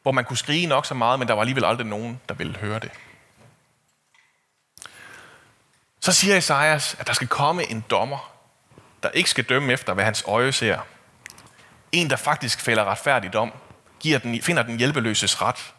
Hvor 0.02 0.12
man 0.12 0.26
kunne 0.26 0.38
skrige 0.38 0.68
nok 0.68 0.86
så 0.86 0.94
meget, 0.94 1.20
men 1.20 1.28
der 1.28 1.34
var 1.34 1.42
alligevel 1.42 1.66
aldrig 1.66 1.88
nogen, 1.88 2.22
der 2.30 2.36
ville 2.36 2.56
høre 2.58 2.80
det. 2.80 2.92
Så 6.02 6.12
siger 6.12 6.38
Esajas, 6.38 6.96
at 7.00 7.08
der 7.08 7.14
skal 7.14 7.28
komme 7.28 7.72
en 7.72 7.84
dommer, 7.90 8.33
der 9.04 9.10
ikke 9.10 9.30
skal 9.30 9.44
dømme 9.44 9.74
efter, 9.74 9.94
hvad 9.94 10.04
hans 10.04 10.24
øje 10.28 10.52
ser. 10.52 10.80
En, 11.92 12.10
der 12.10 12.16
faktisk 12.16 12.62
fælder 12.62 12.86
retfærdigt 12.86 13.34
dom, 13.34 13.52
giver 14.00 14.20
den, 14.20 14.42
finder 14.42 14.64
den 14.64 14.78
hjælpeløses 14.78 15.42
ret. 15.42 15.74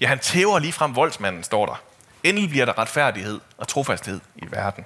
Ja, 0.00 0.06
han 0.06 0.18
tæver 0.18 0.58
lige 0.58 0.72
frem 0.72 0.96
voldsmanden, 0.96 1.44
står 1.44 1.66
der. 1.66 1.82
Endelig 2.22 2.50
bliver 2.50 2.64
der 2.64 2.78
retfærdighed 2.78 3.40
og 3.58 3.68
trofasthed 3.68 4.20
i 4.36 4.46
verden. 4.50 4.84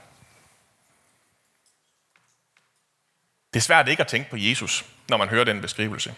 Det 3.54 3.60
er 3.60 3.62
svært 3.62 3.88
ikke 3.88 4.00
at 4.00 4.06
tænke 4.06 4.30
på 4.30 4.36
Jesus, 4.36 4.84
når 5.08 5.16
man 5.16 5.28
hører 5.28 5.44
den 5.44 5.60
beskrivelse. 5.60 6.14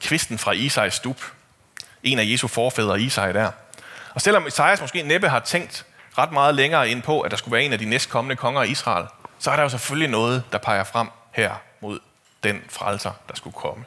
Kvisten 0.00 0.38
fra 0.38 0.52
Isais 0.52 0.94
stup. 0.94 1.22
En 2.02 2.18
af 2.18 2.24
Jesu 2.26 2.48
forfædre, 2.48 3.00
Isai 3.00 3.32
der. 3.32 3.50
Og 4.14 4.20
selvom 4.20 4.46
Isaias 4.46 4.80
måske 4.80 5.02
næppe 5.02 5.28
har 5.28 5.40
tænkt 5.40 5.86
ret 6.18 6.32
meget 6.32 6.54
længere 6.54 6.90
ind 6.90 7.02
på, 7.02 7.20
at 7.20 7.30
der 7.30 7.36
skulle 7.36 7.52
være 7.52 7.62
en 7.62 7.72
af 7.72 7.78
de 7.78 7.84
næstkommende 7.84 8.36
konger 8.36 8.62
af 8.62 8.66
Israel, 8.66 9.06
så 9.38 9.50
er 9.50 9.56
der 9.56 9.62
jo 9.62 9.68
selvfølgelig 9.68 10.08
noget, 10.08 10.44
der 10.52 10.58
peger 10.58 10.84
frem 10.84 11.08
her 11.32 11.54
mod 11.80 12.00
den 12.42 12.64
frelser, 12.68 13.12
der 13.28 13.34
skulle 13.34 13.54
komme. 13.54 13.84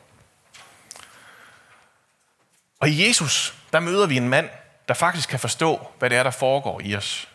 Og 2.80 2.89
i 2.89 3.08
Jesus, 3.08 3.56
der 3.74 3.80
møder 3.80 4.08
vi 4.08 4.18
en 4.18 4.30
mand, 4.30 4.50
der 4.88 4.94
faktisk 4.94 5.30
kan 5.30 5.39
forstå, 5.39 5.88
hvad 6.00 6.10
det 6.10 6.18
er, 6.18 6.24
der 6.24 6.32
foregår 6.32 6.82
i 6.84 6.96
os. 6.96 7.30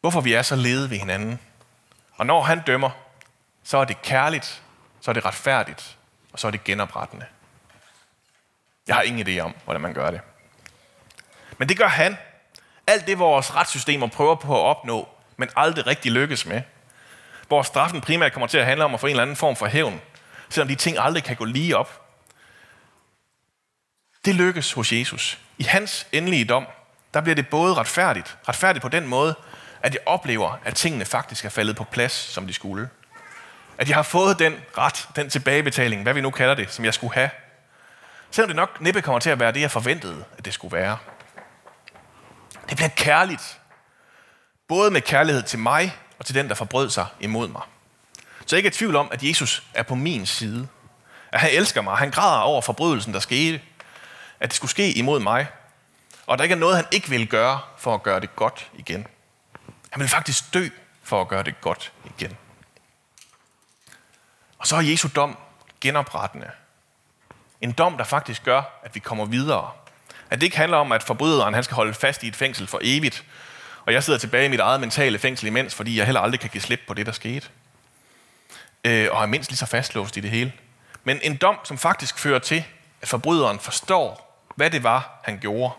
Hvorfor 0.00 0.20
vi 0.20 0.32
er 0.32 0.42
så 0.42 0.56
lede 0.56 0.90
ved 0.90 0.98
hinanden. 0.98 1.40
Og 2.16 2.26
når 2.26 2.42
han 2.42 2.62
dømmer, 2.62 2.90
så 3.64 3.78
er 3.78 3.84
det 3.84 4.02
kærligt, 4.02 4.62
så 5.00 5.10
er 5.10 5.12
det 5.12 5.24
retfærdigt, 5.24 5.96
og 6.32 6.38
så 6.38 6.46
er 6.46 6.50
det 6.50 6.64
genoprettende. 6.64 7.26
Jeg 8.86 8.96
har 8.96 9.02
ingen 9.02 9.28
idé 9.28 9.40
om, 9.40 9.54
hvordan 9.64 9.80
man 9.80 9.94
gør 9.94 10.10
det. 10.10 10.20
Men 11.58 11.68
det 11.68 11.78
gør 11.78 11.88
han, 11.88 12.16
alt 12.86 13.06
det, 13.06 13.18
vores 13.18 13.54
retssystemer 13.54 14.06
prøver 14.06 14.34
på 14.34 14.56
at 14.56 14.64
opnå, 14.64 15.08
men 15.36 15.48
aldrig 15.56 15.86
rigtig 15.86 16.12
lykkes 16.12 16.46
med. 16.46 16.62
Hvor 17.48 17.62
straffen 17.62 18.00
primært 18.00 18.32
kommer 18.32 18.46
til 18.46 18.58
at 18.58 18.66
handle 18.66 18.84
om 18.84 18.94
at 18.94 19.00
få 19.00 19.06
en 19.06 19.10
eller 19.10 19.22
anden 19.22 19.36
form 19.36 19.56
for 19.56 19.66
hævn, 19.66 20.00
selvom 20.48 20.68
de 20.68 20.74
ting 20.74 20.98
aldrig 20.98 21.24
kan 21.24 21.36
gå 21.36 21.44
lige 21.44 21.76
op. 21.76 22.02
Det 24.24 24.34
lykkes 24.34 24.72
hos 24.72 24.92
Jesus. 24.92 25.38
I 25.58 25.62
hans 25.62 26.06
endelige 26.12 26.44
dom, 26.44 26.66
der 27.14 27.20
bliver 27.20 27.34
det 27.34 27.48
både 27.48 27.74
retfærdigt, 27.74 28.38
retfærdigt 28.48 28.82
på 28.82 28.88
den 28.88 29.06
måde, 29.06 29.34
at 29.82 29.94
jeg 29.94 30.02
oplever, 30.06 30.60
at 30.64 30.74
tingene 30.74 31.04
faktisk 31.04 31.44
er 31.44 31.48
faldet 31.48 31.76
på 31.76 31.84
plads, 31.84 32.12
som 32.12 32.46
de 32.46 32.52
skulle. 32.52 32.88
At 33.78 33.88
jeg 33.88 33.96
har 33.96 34.02
fået 34.02 34.38
den 34.38 34.54
ret, 34.78 35.08
den 35.16 35.30
tilbagebetaling, 35.30 36.02
hvad 36.02 36.14
vi 36.14 36.20
nu 36.20 36.30
kalder 36.30 36.54
det, 36.54 36.72
som 36.72 36.84
jeg 36.84 36.94
skulle 36.94 37.14
have. 37.14 37.30
Selvom 38.30 38.48
det 38.48 38.56
nok 38.56 38.80
næppe 38.80 39.02
kommer 39.02 39.18
til 39.18 39.30
at 39.30 39.40
være 39.40 39.52
det, 39.52 39.60
jeg 39.60 39.70
forventede, 39.70 40.24
at 40.38 40.44
det 40.44 40.54
skulle 40.54 40.76
være. 40.76 40.98
Det 42.68 42.76
bliver 42.76 42.88
kærligt. 42.88 43.60
Både 44.68 44.90
med 44.90 45.00
kærlighed 45.00 45.42
til 45.42 45.58
mig 45.58 45.96
og 46.18 46.26
til 46.26 46.34
den, 46.34 46.48
der 46.48 46.54
forbrød 46.54 46.90
sig 46.90 47.06
imod 47.20 47.48
mig. 47.48 47.62
Så 48.46 48.56
jeg 48.56 48.62
er 48.62 48.64
ikke 48.64 48.68
i 48.68 48.70
tvivl 48.70 48.96
om, 48.96 49.08
at 49.12 49.22
Jesus 49.22 49.62
er 49.74 49.82
på 49.82 49.94
min 49.94 50.26
side. 50.26 50.68
At 51.32 51.40
han 51.40 51.50
elsker 51.50 51.82
mig. 51.82 51.96
Han 51.96 52.10
græder 52.10 52.40
over 52.40 52.60
forbrydelsen, 52.60 53.14
der 53.14 53.20
skete. 53.20 53.60
At 54.40 54.48
det 54.48 54.56
skulle 54.56 54.70
ske 54.70 54.92
imod 54.92 55.20
mig. 55.20 55.46
Og 56.26 56.32
at 56.32 56.38
der 56.38 56.42
ikke 56.42 56.52
er 56.52 56.58
noget, 56.58 56.76
han 56.76 56.84
ikke 56.92 57.08
vil 57.08 57.28
gøre 57.28 57.60
for 57.78 57.94
at 57.94 58.02
gøre 58.02 58.20
det 58.20 58.36
godt 58.36 58.70
igen. 58.74 59.06
Han 59.90 60.00
vil 60.00 60.08
faktisk 60.08 60.54
dø 60.54 60.68
for 61.02 61.20
at 61.20 61.28
gøre 61.28 61.42
det 61.42 61.60
godt 61.60 61.92
igen. 62.04 62.36
Og 64.58 64.66
så 64.66 64.76
er 64.76 64.80
Jesu 64.80 65.08
dom 65.16 65.38
genoprettende. 65.80 66.50
En 67.60 67.72
dom, 67.72 67.96
der 67.96 68.04
faktisk 68.04 68.44
gør, 68.44 68.80
at 68.82 68.94
vi 68.94 69.00
kommer 69.00 69.24
videre 69.24 69.70
at 70.30 70.40
det 70.40 70.46
ikke 70.46 70.56
handler 70.56 70.78
om, 70.78 70.92
at 70.92 71.02
forbryderen 71.02 71.54
han 71.54 71.64
skal 71.64 71.74
holde 71.74 71.94
fast 71.94 72.22
i 72.22 72.28
et 72.28 72.36
fængsel 72.36 72.66
for 72.66 72.80
evigt, 72.82 73.24
og 73.86 73.92
jeg 73.92 74.02
sidder 74.02 74.18
tilbage 74.18 74.46
i 74.46 74.48
mit 74.48 74.60
eget 74.60 74.80
mentale 74.80 75.18
fængsel 75.18 75.46
imens, 75.46 75.74
fordi 75.74 75.98
jeg 75.98 76.04
heller 76.04 76.20
aldrig 76.20 76.40
kan 76.40 76.50
give 76.50 76.60
slip 76.60 76.80
på 76.86 76.94
det, 76.94 77.06
der 77.06 77.12
skete. 77.12 77.48
Øh, 78.84 79.08
og 79.10 79.22
er 79.22 79.26
mindst 79.26 79.50
lige 79.50 79.58
så 79.58 79.66
fastlåst 79.66 80.16
i 80.16 80.20
det 80.20 80.30
hele. 80.30 80.52
Men 81.04 81.20
en 81.22 81.36
dom, 81.36 81.58
som 81.64 81.78
faktisk 81.78 82.18
fører 82.18 82.38
til, 82.38 82.64
at 83.02 83.08
forbryderen 83.08 83.58
forstår, 83.58 84.26
hvad 84.56 84.70
det 84.70 84.82
var, 84.82 85.20
han 85.24 85.38
gjorde. 85.38 85.74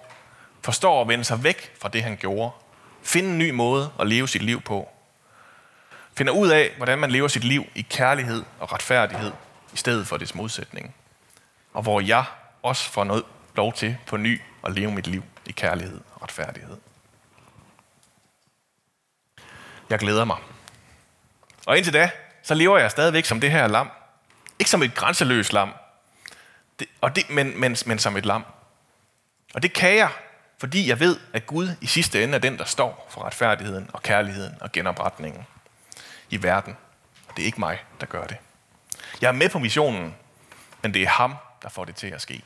Forstår 0.62 1.02
at 1.02 1.08
vende 1.08 1.24
sig 1.24 1.44
væk 1.44 1.74
fra 1.82 1.90
det, 1.90 2.04
han 2.04 2.18
gjorde. 2.18 2.52
Finde 3.04 3.30
en 3.30 3.38
ny 3.38 3.50
måde 3.50 3.92
at 4.00 4.08
leve 4.08 4.28
sit 4.28 4.42
liv 4.42 4.62
på. 4.62 4.90
Finder 6.18 6.34
ud 6.34 6.50
af, 6.50 6.74
hvordan 6.78 7.00
man 7.00 7.12
lever 7.12 7.28
sit 7.28 7.44
liv 7.44 7.66
i 7.76 7.82
kærlighed 7.82 8.44
og 8.60 8.74
retfærdighed, 8.74 9.32
i 9.74 9.78
stedet 9.78 10.08
for 10.08 10.18
dets 10.18 10.36
modsætning. 10.36 10.96
Og 11.74 11.82
hvor 11.82 12.02
jeg 12.02 12.26
også 12.64 12.90
får 12.90 13.04
noget 13.04 13.24
lov 13.56 13.74
til 13.74 13.98
på 14.06 14.18
ny 14.18 14.42
at 14.64 14.72
leve 14.72 14.92
mit 14.92 15.08
liv 15.08 15.24
i 15.46 15.52
kærlighed 15.52 16.00
og 16.16 16.22
retfærdighed. 16.22 16.78
Jeg 19.90 20.00
glæder 20.00 20.26
mig. 20.26 20.38
Og 21.66 21.78
indtil 21.78 21.94
da, 21.94 22.10
så 22.44 22.54
lever 22.54 22.78
jeg 22.78 22.92
stadigvæk 22.92 23.26
som 23.26 23.40
det 23.40 23.52
her 23.52 23.68
lam. 23.68 23.90
Ikke 24.60 24.70
som 24.70 24.84
et 24.84 24.96
grænseløst 24.96 25.54
lam, 25.54 25.74
det, 26.80 26.88
og 27.02 27.16
det, 27.16 27.30
men, 27.30 27.60
men, 27.60 27.78
men 27.86 28.00
som 28.00 28.18
et 28.18 28.26
lam. 28.26 28.46
Og 29.54 29.64
det 29.64 29.74
kan 29.74 29.96
jeg, 29.96 30.10
fordi 30.58 30.90
jeg 30.90 31.00
ved, 31.00 31.20
at 31.34 31.48
Gud 31.48 31.70
i 31.82 31.88
sidste 31.88 32.24
ende 32.24 32.36
er 32.36 32.40
den, 32.40 32.58
der 32.58 32.66
står 32.66 33.08
for 33.10 33.24
retfærdigheden 33.24 33.90
og 33.94 34.04
kærligheden 34.04 34.56
og 34.62 34.72
genopretningen 34.72 35.46
i 36.30 36.44
verden. 36.44 36.78
Og 37.28 37.38
det 37.38 37.42
er 37.42 37.46
ikke 37.46 37.60
mig, 37.60 37.84
der 38.00 38.06
gør 38.06 38.24
det. 38.24 38.38
Jeg 39.22 39.28
er 39.28 39.32
med 39.32 39.50
på 39.50 39.60
missionen, 39.60 40.16
men 40.82 40.94
det 40.94 41.02
er 41.02 41.08
ham, 41.08 41.36
der 41.62 41.70
får 41.70 41.86
det 41.86 41.96
til 41.96 42.08
at 42.08 42.22
ske. 42.22 42.44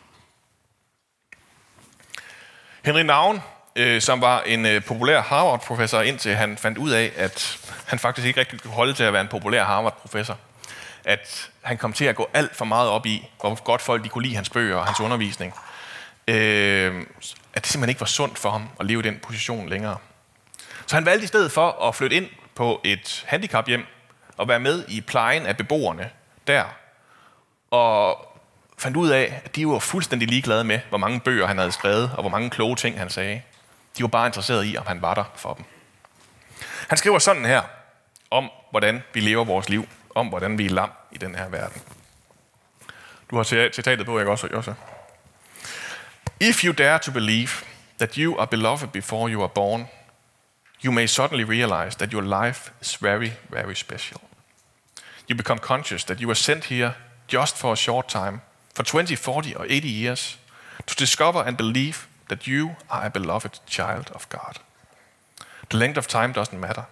Henry 2.84 3.02
Navn, 3.02 3.42
øh, 3.76 4.02
som 4.02 4.22
var 4.22 4.42
en 4.42 4.66
øh, 4.66 4.84
populær 4.84 5.22
Harvard-professor, 5.22 6.02
indtil 6.02 6.36
han 6.36 6.58
fandt 6.58 6.78
ud 6.78 6.92
af, 6.92 7.12
at 7.16 7.60
han 7.86 8.00
faktisk 8.00 8.28
ikke 8.28 8.40
rigtig 8.40 8.62
kunne 8.62 8.74
holde 8.74 8.94
til 8.94 9.04
at 9.04 9.14
være 9.14 9.22
en 9.22 9.28
populær 9.28 9.64
Harvard-professor. 9.64 10.38
At 11.04 11.50
han 11.62 11.78
kom 11.78 11.94
til 11.94 12.06
at 12.06 12.16
gå 12.16 12.30
alt 12.34 12.56
for 12.56 12.66
meget 12.66 12.90
op 12.90 13.06
i, 13.06 13.28
hvor 13.40 13.64
godt 13.64 13.82
folk 13.82 14.04
de 14.04 14.10
kunne 14.10 14.24
lide 14.24 14.36
hans 14.36 14.50
bøger 14.50 14.76
og 14.76 14.86
hans 14.86 15.00
undervisning. 15.00 15.54
Øh, 16.28 17.06
at 17.54 17.64
det 17.64 17.72
simpelthen 17.72 17.90
ikke 17.90 18.02
var 18.02 18.08
sundt 18.08 18.40
for 18.40 18.50
ham 18.50 18.70
at 18.80 18.86
leve 18.86 19.00
i 19.00 19.04
den 19.04 19.20
position 19.24 19.70
længere. 19.70 19.98
Så 20.88 20.96
han 20.96 21.06
valgte 21.06 21.24
i 21.24 21.28
stedet 21.28 21.52
for 21.52 21.88
at 21.88 21.96
flytte 21.96 22.16
ind 22.16 22.28
på 22.56 22.82
et 22.84 23.24
handicaphjem 23.28 23.86
og 24.38 24.48
være 24.48 24.60
med 24.60 24.84
i 24.88 25.02
plejen 25.02 25.46
af 25.46 25.58
beboerne 25.58 26.10
der. 26.48 26.64
Og 27.72 28.28
fandt 28.78 28.98
ud 28.98 29.10
af, 29.10 29.42
at 29.46 29.56
de 29.56 29.68
var 29.68 29.80
fuldstændig 29.80 30.28
ligeglade 30.28 30.64
med, 30.64 30.80
hvor 30.90 30.98
mange 30.98 31.20
bøger 31.20 31.48
han 31.48 31.58
havde 31.58 31.72
skrevet, 31.72 32.12
og 32.14 32.22
hvor 32.22 32.30
mange 32.30 32.50
kloge 32.50 32.76
ting 32.76 33.00
han 33.00 33.10
sagde. 33.10 33.42
De 33.98 34.04
var 34.04 34.08
bare 34.08 34.28
interesserede 34.28 34.68
i, 34.68 34.78
om 34.78 34.88
han 34.88 35.02
var 35.02 35.14
der 35.14 35.24
for 35.36 35.54
dem. 35.54 35.66
Han 36.88 36.98
skriver 36.98 37.20
sådan 37.20 37.46
her, 37.46 37.62
om 38.32 38.50
hvordan 38.72 39.04
vi 39.14 39.20
lever 39.20 39.46
vores 39.46 39.70
liv, 39.70 39.88
om 40.16 40.28
hvordan 40.28 40.58
vi 40.58 40.66
er 40.66 40.70
lam 40.70 40.92
i 41.12 41.18
den 41.18 41.36
her 41.36 41.50
verden. 41.50 41.82
Du 43.30 43.36
har 43.36 43.44
citatet 43.44 44.06
på, 44.06 44.20
ikke 44.20 44.32
også, 44.32 44.48
Josse? 44.54 44.76
If 46.40 46.64
you 46.64 46.74
dare 46.74 47.00
to 47.00 47.12
believe 47.12 47.50
that 47.98 48.16
you 48.16 48.40
are 48.40 48.48
beloved 48.48 48.88
before 48.88 49.30
you 49.30 49.42
are 49.42 49.50
born, 49.56 49.88
you 50.86 50.92
may 50.92 51.08
suddenly 51.08 51.44
realize 51.44 51.98
that 51.98 52.12
your 52.12 52.44
life 52.44 52.72
is 52.82 53.02
very, 53.02 53.32
very 53.50 53.74
special. 53.74 54.22
You 55.30 55.38
become 55.38 55.60
conscious 55.60 56.04
that 56.04 56.20
you 56.20 56.30
are 56.30 56.36
sent 56.36 56.66
here 56.66 56.92
just 57.34 57.58
for 57.58 57.72
a 57.72 57.76
short 57.76 58.08
time 58.08 58.42
for 58.76 58.84
20, 58.84 59.16
40, 59.16 59.56
or 59.56 59.66
80 59.66 59.88
years 59.88 60.40
to 60.88 60.96
discover 60.98 61.44
and 61.44 61.58
believe 61.58 62.08
that 62.32 62.48
you 62.48 62.78
are 62.90 63.06
a 63.06 63.10
beloved 63.10 63.60
child 63.66 64.10
of 64.16 64.28
God. 64.30 64.60
The 65.70 65.76
length 65.76 65.98
of 65.98 66.08
time 66.08 66.32
doesn't 66.32 66.60
matter. 66.60 66.86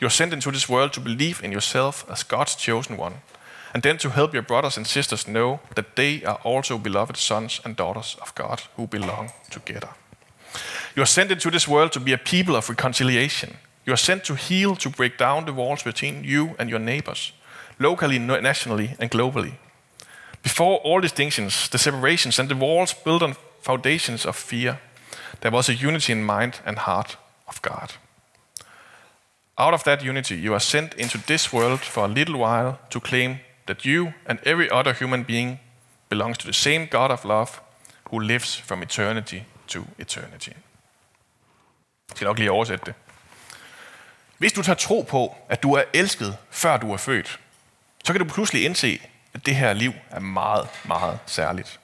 You're 0.00 0.08
sent 0.08 0.32
into 0.32 0.50
this 0.50 0.66
world 0.66 0.94
to 0.94 1.00
believe 1.00 1.44
in 1.44 1.52
yourself 1.52 2.06
as 2.10 2.22
God's 2.22 2.56
chosen 2.56 2.96
one, 2.96 3.16
and 3.74 3.82
then 3.82 3.98
to 3.98 4.08
help 4.08 4.32
your 4.32 4.42
brothers 4.42 4.78
and 4.78 4.86
sisters 4.86 5.28
know 5.28 5.60
that 5.74 5.94
they 5.96 6.24
are 6.24 6.40
also 6.42 6.78
beloved 6.78 7.18
sons 7.18 7.60
and 7.64 7.76
daughters 7.76 8.16
of 8.22 8.34
God 8.34 8.62
who 8.76 8.86
belong 8.86 9.32
together. 9.50 9.90
You 10.96 11.02
are 11.02 11.06
sent 11.06 11.30
into 11.30 11.50
this 11.50 11.68
world 11.68 11.92
to 11.92 12.00
be 12.00 12.14
a 12.14 12.18
people 12.18 12.56
of 12.56 12.70
reconciliation. 12.70 13.58
You 13.84 13.92
are 13.92 13.98
sent 13.98 14.24
to 14.24 14.34
heal, 14.34 14.74
to 14.76 14.88
break 14.88 15.18
down 15.18 15.44
the 15.44 15.52
walls 15.52 15.82
between 15.82 16.24
you 16.24 16.54
and 16.58 16.70
your 16.70 16.80
neighbors, 16.80 17.32
locally, 17.78 18.18
nationally, 18.18 18.96
and 18.98 19.10
globally. 19.10 19.52
Before 20.42 20.78
all 20.78 21.02
distinctions, 21.02 21.68
the 21.68 21.78
separations, 21.78 22.38
and 22.38 22.48
the 22.48 22.56
walls 22.56 22.94
built 22.94 23.22
on 23.22 23.36
foundations 23.62 24.26
of 24.26 24.36
fear, 24.36 24.78
there 25.40 25.50
was 25.50 25.68
a 25.68 25.74
unity 25.74 26.12
in 26.12 26.24
mind 26.24 26.60
and 26.66 26.78
heart 26.78 27.16
of 27.46 27.62
God. 27.62 27.92
Out 29.58 29.74
of 29.74 29.84
that 29.84 30.02
unity, 30.02 30.34
you 30.34 30.52
are 30.52 30.60
sent 30.60 30.94
into 30.94 31.18
this 31.18 31.52
world 31.52 31.80
for 31.80 32.04
a 32.04 32.08
little 32.08 32.36
while 32.36 32.78
to 32.90 33.00
claim 33.00 33.36
that 33.66 33.84
you 33.84 34.12
and 34.26 34.38
every 34.44 34.68
other 34.70 34.92
human 34.92 35.24
being 35.24 35.58
belongs 36.08 36.38
to 36.38 36.46
the 36.46 36.52
same 36.52 36.86
God 36.86 37.10
of 37.10 37.24
love 37.24 37.60
who 38.10 38.18
lives 38.20 38.56
from 38.56 38.82
eternity 38.82 39.40
to 39.68 39.84
eternity. 39.98 40.52
Jeg 42.08 42.16
skal 42.16 42.26
nok 42.26 42.38
lige 42.38 42.50
oversætte 42.50 42.84
det. 42.84 42.94
Hvis 44.38 44.52
du 44.52 44.62
tager 44.62 44.76
tro 44.76 45.02
på, 45.02 45.36
at 45.48 45.62
du 45.62 45.72
er 45.72 45.82
elsket, 45.92 46.36
før 46.50 46.76
du 46.76 46.92
er 46.92 46.96
født, 46.96 47.40
så 48.04 48.12
kan 48.12 48.20
du 48.20 48.28
pludselig 48.28 48.64
indse, 48.64 49.00
at 49.34 49.46
det 49.46 49.54
her 49.54 49.72
liv 49.72 49.92
er 50.10 50.20
meget, 50.20 50.68
meget 50.84 51.18
særligt. 51.26 51.80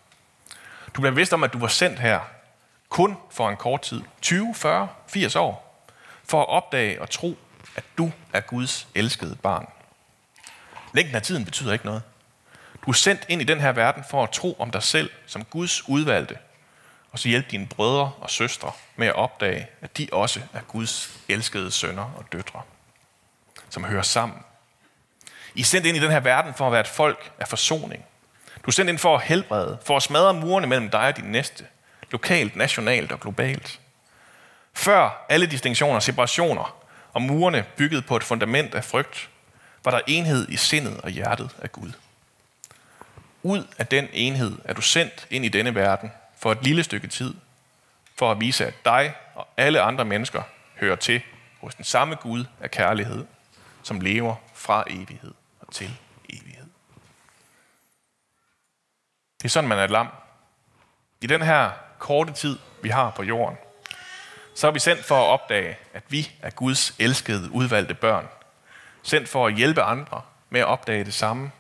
Du 0.95 1.01
bliver 1.01 1.15
vidst 1.15 1.33
om, 1.33 1.45
at 1.45 1.53
du 1.53 1.59
var 1.59 1.69
sendt 1.69 1.99
her 1.99 2.21
kun 2.89 3.17
for 3.31 3.51
en 3.51 3.57
kort 3.57 3.83
tid, 3.83 4.03
20, 4.23 4.55
40, 4.55 4.89
80 5.09 5.37
år, 5.37 5.85
for 6.25 6.41
at 6.41 6.49
opdage 6.49 7.01
og 7.01 7.11
tro, 7.11 7.39
at 7.77 7.85
du 7.99 8.13
er 8.33 8.41
Guds 8.41 8.89
elskede 8.95 9.37
barn. 9.37 9.67
Længden 10.95 11.17
af 11.17 11.23
tiden 11.23 11.45
betyder 11.45 11.73
ikke 11.73 11.85
noget. 11.85 12.03
Du 12.87 12.91
er 12.91 12.95
sendt 12.95 13.27
ind 13.29 13.43
i 13.43 13.45
den 13.45 13.61
her 13.61 13.73
verden 13.73 14.05
for 14.11 14.23
at 14.23 14.31
tro 14.31 14.57
om 14.59 14.71
dig 14.71 14.83
selv 14.83 15.11
som 15.27 15.45
Guds 15.45 15.89
udvalgte, 15.89 16.39
og 17.13 17.19
så 17.19 17.29
hjælpe 17.29 17.49
dine 17.51 17.67
brødre 17.67 18.13
og 18.21 18.31
søstre 18.31 18.73
med 18.97 19.07
at 19.07 19.15
opdage, 19.15 19.67
at 19.81 19.99
de 19.99 20.09
også 20.13 20.41
er 20.53 20.61
Guds 20.61 21.19
elskede 21.29 21.71
sønner 21.71 22.13
og 22.17 22.33
døtre, 22.33 22.63
som 23.71 23.85
hører 23.85 24.03
sammen 24.03 24.39
i 25.59 25.61
er 25.61 25.65
sendt 25.65 25.87
ind 25.87 25.97
i 25.97 26.01
den 26.01 26.11
her 26.11 26.21
verden 26.21 26.55
for 26.55 26.67
at 26.67 26.73
være 26.73 26.81
et 26.81 26.87
folk 26.87 27.33
af 27.41 27.49
forsoning. 27.49 28.05
Du 28.69 28.71
er 28.71 28.75
sendt 28.75 28.91
ind 28.91 28.99
for 28.99 29.17
at 29.17 29.23
helbrede, 29.23 29.79
for 29.85 29.97
at 29.97 30.03
smadre 30.03 30.35
murene 30.35 30.67
mellem 30.67 30.91
dig 30.91 31.01
og 31.01 31.17
din 31.17 31.25
næste, 31.25 31.67
lokalt, 32.11 32.57
nationalt 32.57 33.13
og 33.13 33.21
globalt. 33.21 33.81
Før 34.75 35.27
alle 35.29 35.47
distinktioner, 35.47 36.01
separationer 36.01 36.85
og 37.13 37.23
murene 37.23 37.65
bygget 37.77 38.07
på 38.07 38.17
et 38.17 38.25
fundament 38.25 38.75
af 38.75 38.85
frygt, 38.85 39.31
var 39.85 39.91
der 39.91 40.01
enhed 40.07 40.49
i 40.49 40.57
sindet 40.57 41.01
og 41.01 41.11
hjertet 41.11 41.57
af 41.63 41.73
Gud. 41.73 41.93
Ud 43.43 43.67
af 43.79 43.87
den 43.87 44.09
enhed 44.13 44.59
er 44.65 44.73
du 44.73 44.81
sendt 44.81 45.27
ind 45.31 45.45
i 45.45 45.49
denne 45.49 45.75
verden 45.75 46.13
for 46.39 46.53
et 46.53 46.63
lille 46.63 46.85
stykke 46.85 47.07
tid, 47.07 47.35
for 48.19 48.31
at 48.31 48.41
vise, 48.41 48.67
at 48.67 48.75
dig 48.85 49.15
og 49.35 49.49
alle 49.57 49.81
andre 49.81 50.05
mennesker 50.05 50.43
hører 50.81 50.97
til 50.97 51.23
hos 51.61 51.75
den 51.75 51.85
samme 51.85 52.15
Gud 52.15 52.45
af 52.61 52.71
kærlighed, 52.71 53.25
som 53.83 54.01
lever 54.01 54.35
fra 54.55 54.85
evighed 54.87 55.35
til 55.73 55.91
evighed. 56.29 56.68
Det 59.39 59.45
er 59.45 59.49
sådan, 59.49 59.69
man 59.69 59.79
er 59.79 59.85
et 59.85 59.91
lam. 59.91 60.09
I 61.21 61.27
den 61.27 61.43
her 61.43 61.71
korte 61.99 62.33
tid, 62.33 62.59
vi 62.83 62.89
har 62.89 63.11
på 63.11 63.23
jorden, 63.23 63.59
så 64.55 64.67
er 64.67 64.71
vi 64.71 64.79
sendt 64.79 65.05
for 65.05 65.15
at 65.15 65.27
opdage, 65.27 65.79
at 65.95 66.03
vi 66.09 66.31
er 66.43 66.51
Guds 66.51 66.95
elskede, 66.99 67.51
udvalgte 67.51 67.95
børn. 67.95 68.29
Sendt 69.03 69.29
for 69.29 69.47
at 69.47 69.55
hjælpe 69.55 69.83
andre 69.83 70.23
med 70.51 70.61
at 70.61 70.67
opdage 70.67 71.05
det 71.05 71.15
samme. 71.15 71.51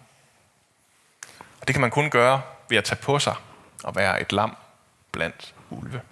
Og 1.61 1.67
det 1.67 1.75
kan 1.75 1.81
man 1.81 1.91
kun 1.91 2.11
gøre 2.11 2.43
ved 2.69 2.79
at 2.79 2.85
tage 2.85 3.03
på 3.03 3.19
sig 3.19 3.35
og 3.85 3.97
være 3.97 4.21
et 4.21 4.33
lam 4.33 4.57
blandt 5.13 5.55
ulve. 5.71 6.03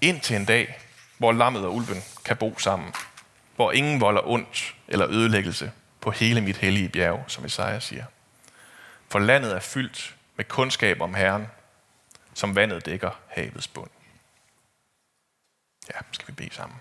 Indtil 0.00 0.36
en 0.36 0.44
dag, 0.44 0.78
hvor 1.18 1.32
lammet 1.32 1.64
og 1.64 1.74
ulven 1.74 2.02
kan 2.24 2.36
bo 2.36 2.58
sammen 2.58 2.94
hvor 3.60 3.72
ingen 3.72 4.00
volder 4.00 4.28
ondt 4.28 4.74
eller 4.88 5.10
ødelæggelse 5.10 5.72
på 6.00 6.10
hele 6.10 6.40
mit 6.40 6.56
hellige 6.56 6.88
bjerg, 6.88 7.24
som 7.26 7.44
Isaiah 7.44 7.82
siger. 7.82 8.04
For 9.10 9.18
landet 9.18 9.52
er 9.54 9.60
fyldt 9.60 10.16
med 10.36 10.44
kundskab 10.44 11.00
om 11.00 11.14
Herren, 11.14 11.46
som 12.34 12.56
vandet 12.56 12.86
dækker 12.86 13.10
havets 13.28 13.68
bund. 13.68 13.90
Ja, 15.94 15.98
skal 16.12 16.28
vi 16.28 16.32
bede 16.32 16.54
sammen. 16.54 16.80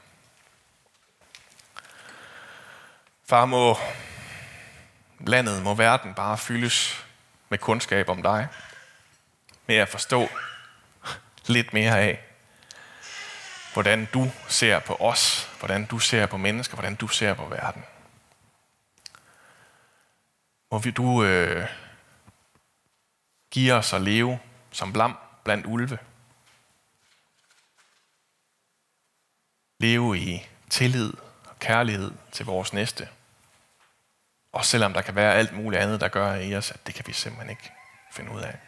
Far, 3.25 3.45
må 3.45 3.77
landet, 5.19 5.63
må 5.63 5.73
verden 5.73 6.13
bare 6.13 6.37
fyldes 6.37 7.05
med 7.49 7.57
kundskab 7.57 8.09
om 8.09 8.21
dig. 8.21 8.47
Med 9.67 9.75
at 9.75 9.89
forstå 9.89 10.29
lidt 11.45 11.73
mere 11.73 11.99
af, 11.99 12.23
hvordan 13.73 14.07
du 14.13 14.31
ser 14.47 14.79
på 14.79 14.95
os, 14.95 15.49
hvordan 15.59 15.85
du 15.85 15.99
ser 15.99 16.25
på 16.25 16.37
mennesker, 16.37 16.75
hvordan 16.75 16.95
du 16.95 17.07
ser 17.07 17.33
på 17.33 17.45
verden. 17.45 17.85
Må 20.71 20.77
vi 20.77 20.91
du 20.91 21.23
øh, 21.23 21.67
giver 23.51 23.73
os 23.73 23.93
at 23.93 24.01
leve 24.01 24.39
som 24.71 24.93
blam 24.93 25.17
blandt 25.43 25.65
ulve. 25.65 25.99
Leve 29.79 30.17
i 30.17 30.47
tillid 30.69 31.13
og 31.45 31.59
kærlighed 31.59 32.11
til 32.31 32.45
vores 32.45 32.73
næste. 32.73 33.09
Og 34.51 34.65
selvom 34.65 34.93
der 34.93 35.01
kan 35.01 35.15
være 35.15 35.35
alt 35.35 35.53
muligt 35.53 35.81
andet, 35.81 36.01
der 36.01 36.07
gør 36.07 36.35
i 36.35 36.55
os, 36.55 36.71
at 36.71 36.87
det 36.87 36.95
kan 36.95 37.07
vi 37.07 37.13
simpelthen 37.13 37.49
ikke 37.49 37.71
finde 38.11 38.31
ud 38.31 38.41
af. 38.41 38.59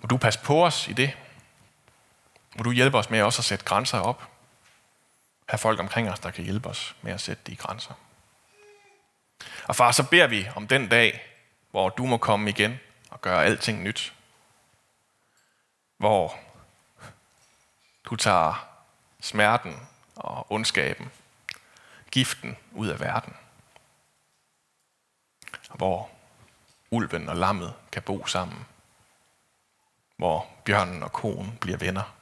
Må 0.00 0.06
du 0.06 0.16
passe 0.16 0.40
på 0.40 0.66
os 0.66 0.88
i 0.88 0.92
det, 0.92 1.16
må 2.56 2.62
du 2.62 2.70
hjælpe 2.70 2.98
os 2.98 3.10
med 3.10 3.22
også 3.22 3.40
at 3.40 3.44
sætte 3.44 3.64
grænser 3.64 3.98
op. 3.98 4.28
Have 5.48 5.58
folk 5.58 5.80
omkring 5.80 6.10
os, 6.10 6.18
der 6.18 6.30
kan 6.30 6.44
hjælpe 6.44 6.68
os 6.68 6.96
med 7.02 7.12
at 7.12 7.20
sætte 7.20 7.42
de 7.46 7.56
grænser. 7.56 7.94
Og 9.64 9.76
far, 9.76 9.92
så 9.92 10.08
beder 10.10 10.26
vi 10.26 10.48
om 10.56 10.68
den 10.68 10.88
dag, 10.88 11.31
hvor 11.72 11.88
du 11.88 12.06
må 12.06 12.16
komme 12.16 12.50
igen 12.50 12.80
og 13.10 13.20
gøre 13.20 13.44
alting 13.44 13.82
nyt. 13.82 14.14
Hvor 15.96 16.38
du 18.04 18.16
tager 18.16 18.68
smerten 19.20 19.88
og 20.16 20.52
ondskaben, 20.52 21.12
giften 22.10 22.56
ud 22.72 22.88
af 22.88 23.00
verden. 23.00 23.36
Hvor 25.74 26.10
ulven 26.90 27.28
og 27.28 27.36
lammet 27.36 27.74
kan 27.92 28.02
bo 28.02 28.26
sammen. 28.26 28.66
Hvor 30.16 30.46
bjørnen 30.64 31.02
og 31.02 31.12
konen 31.12 31.58
bliver 31.60 31.76
venner 31.76 32.21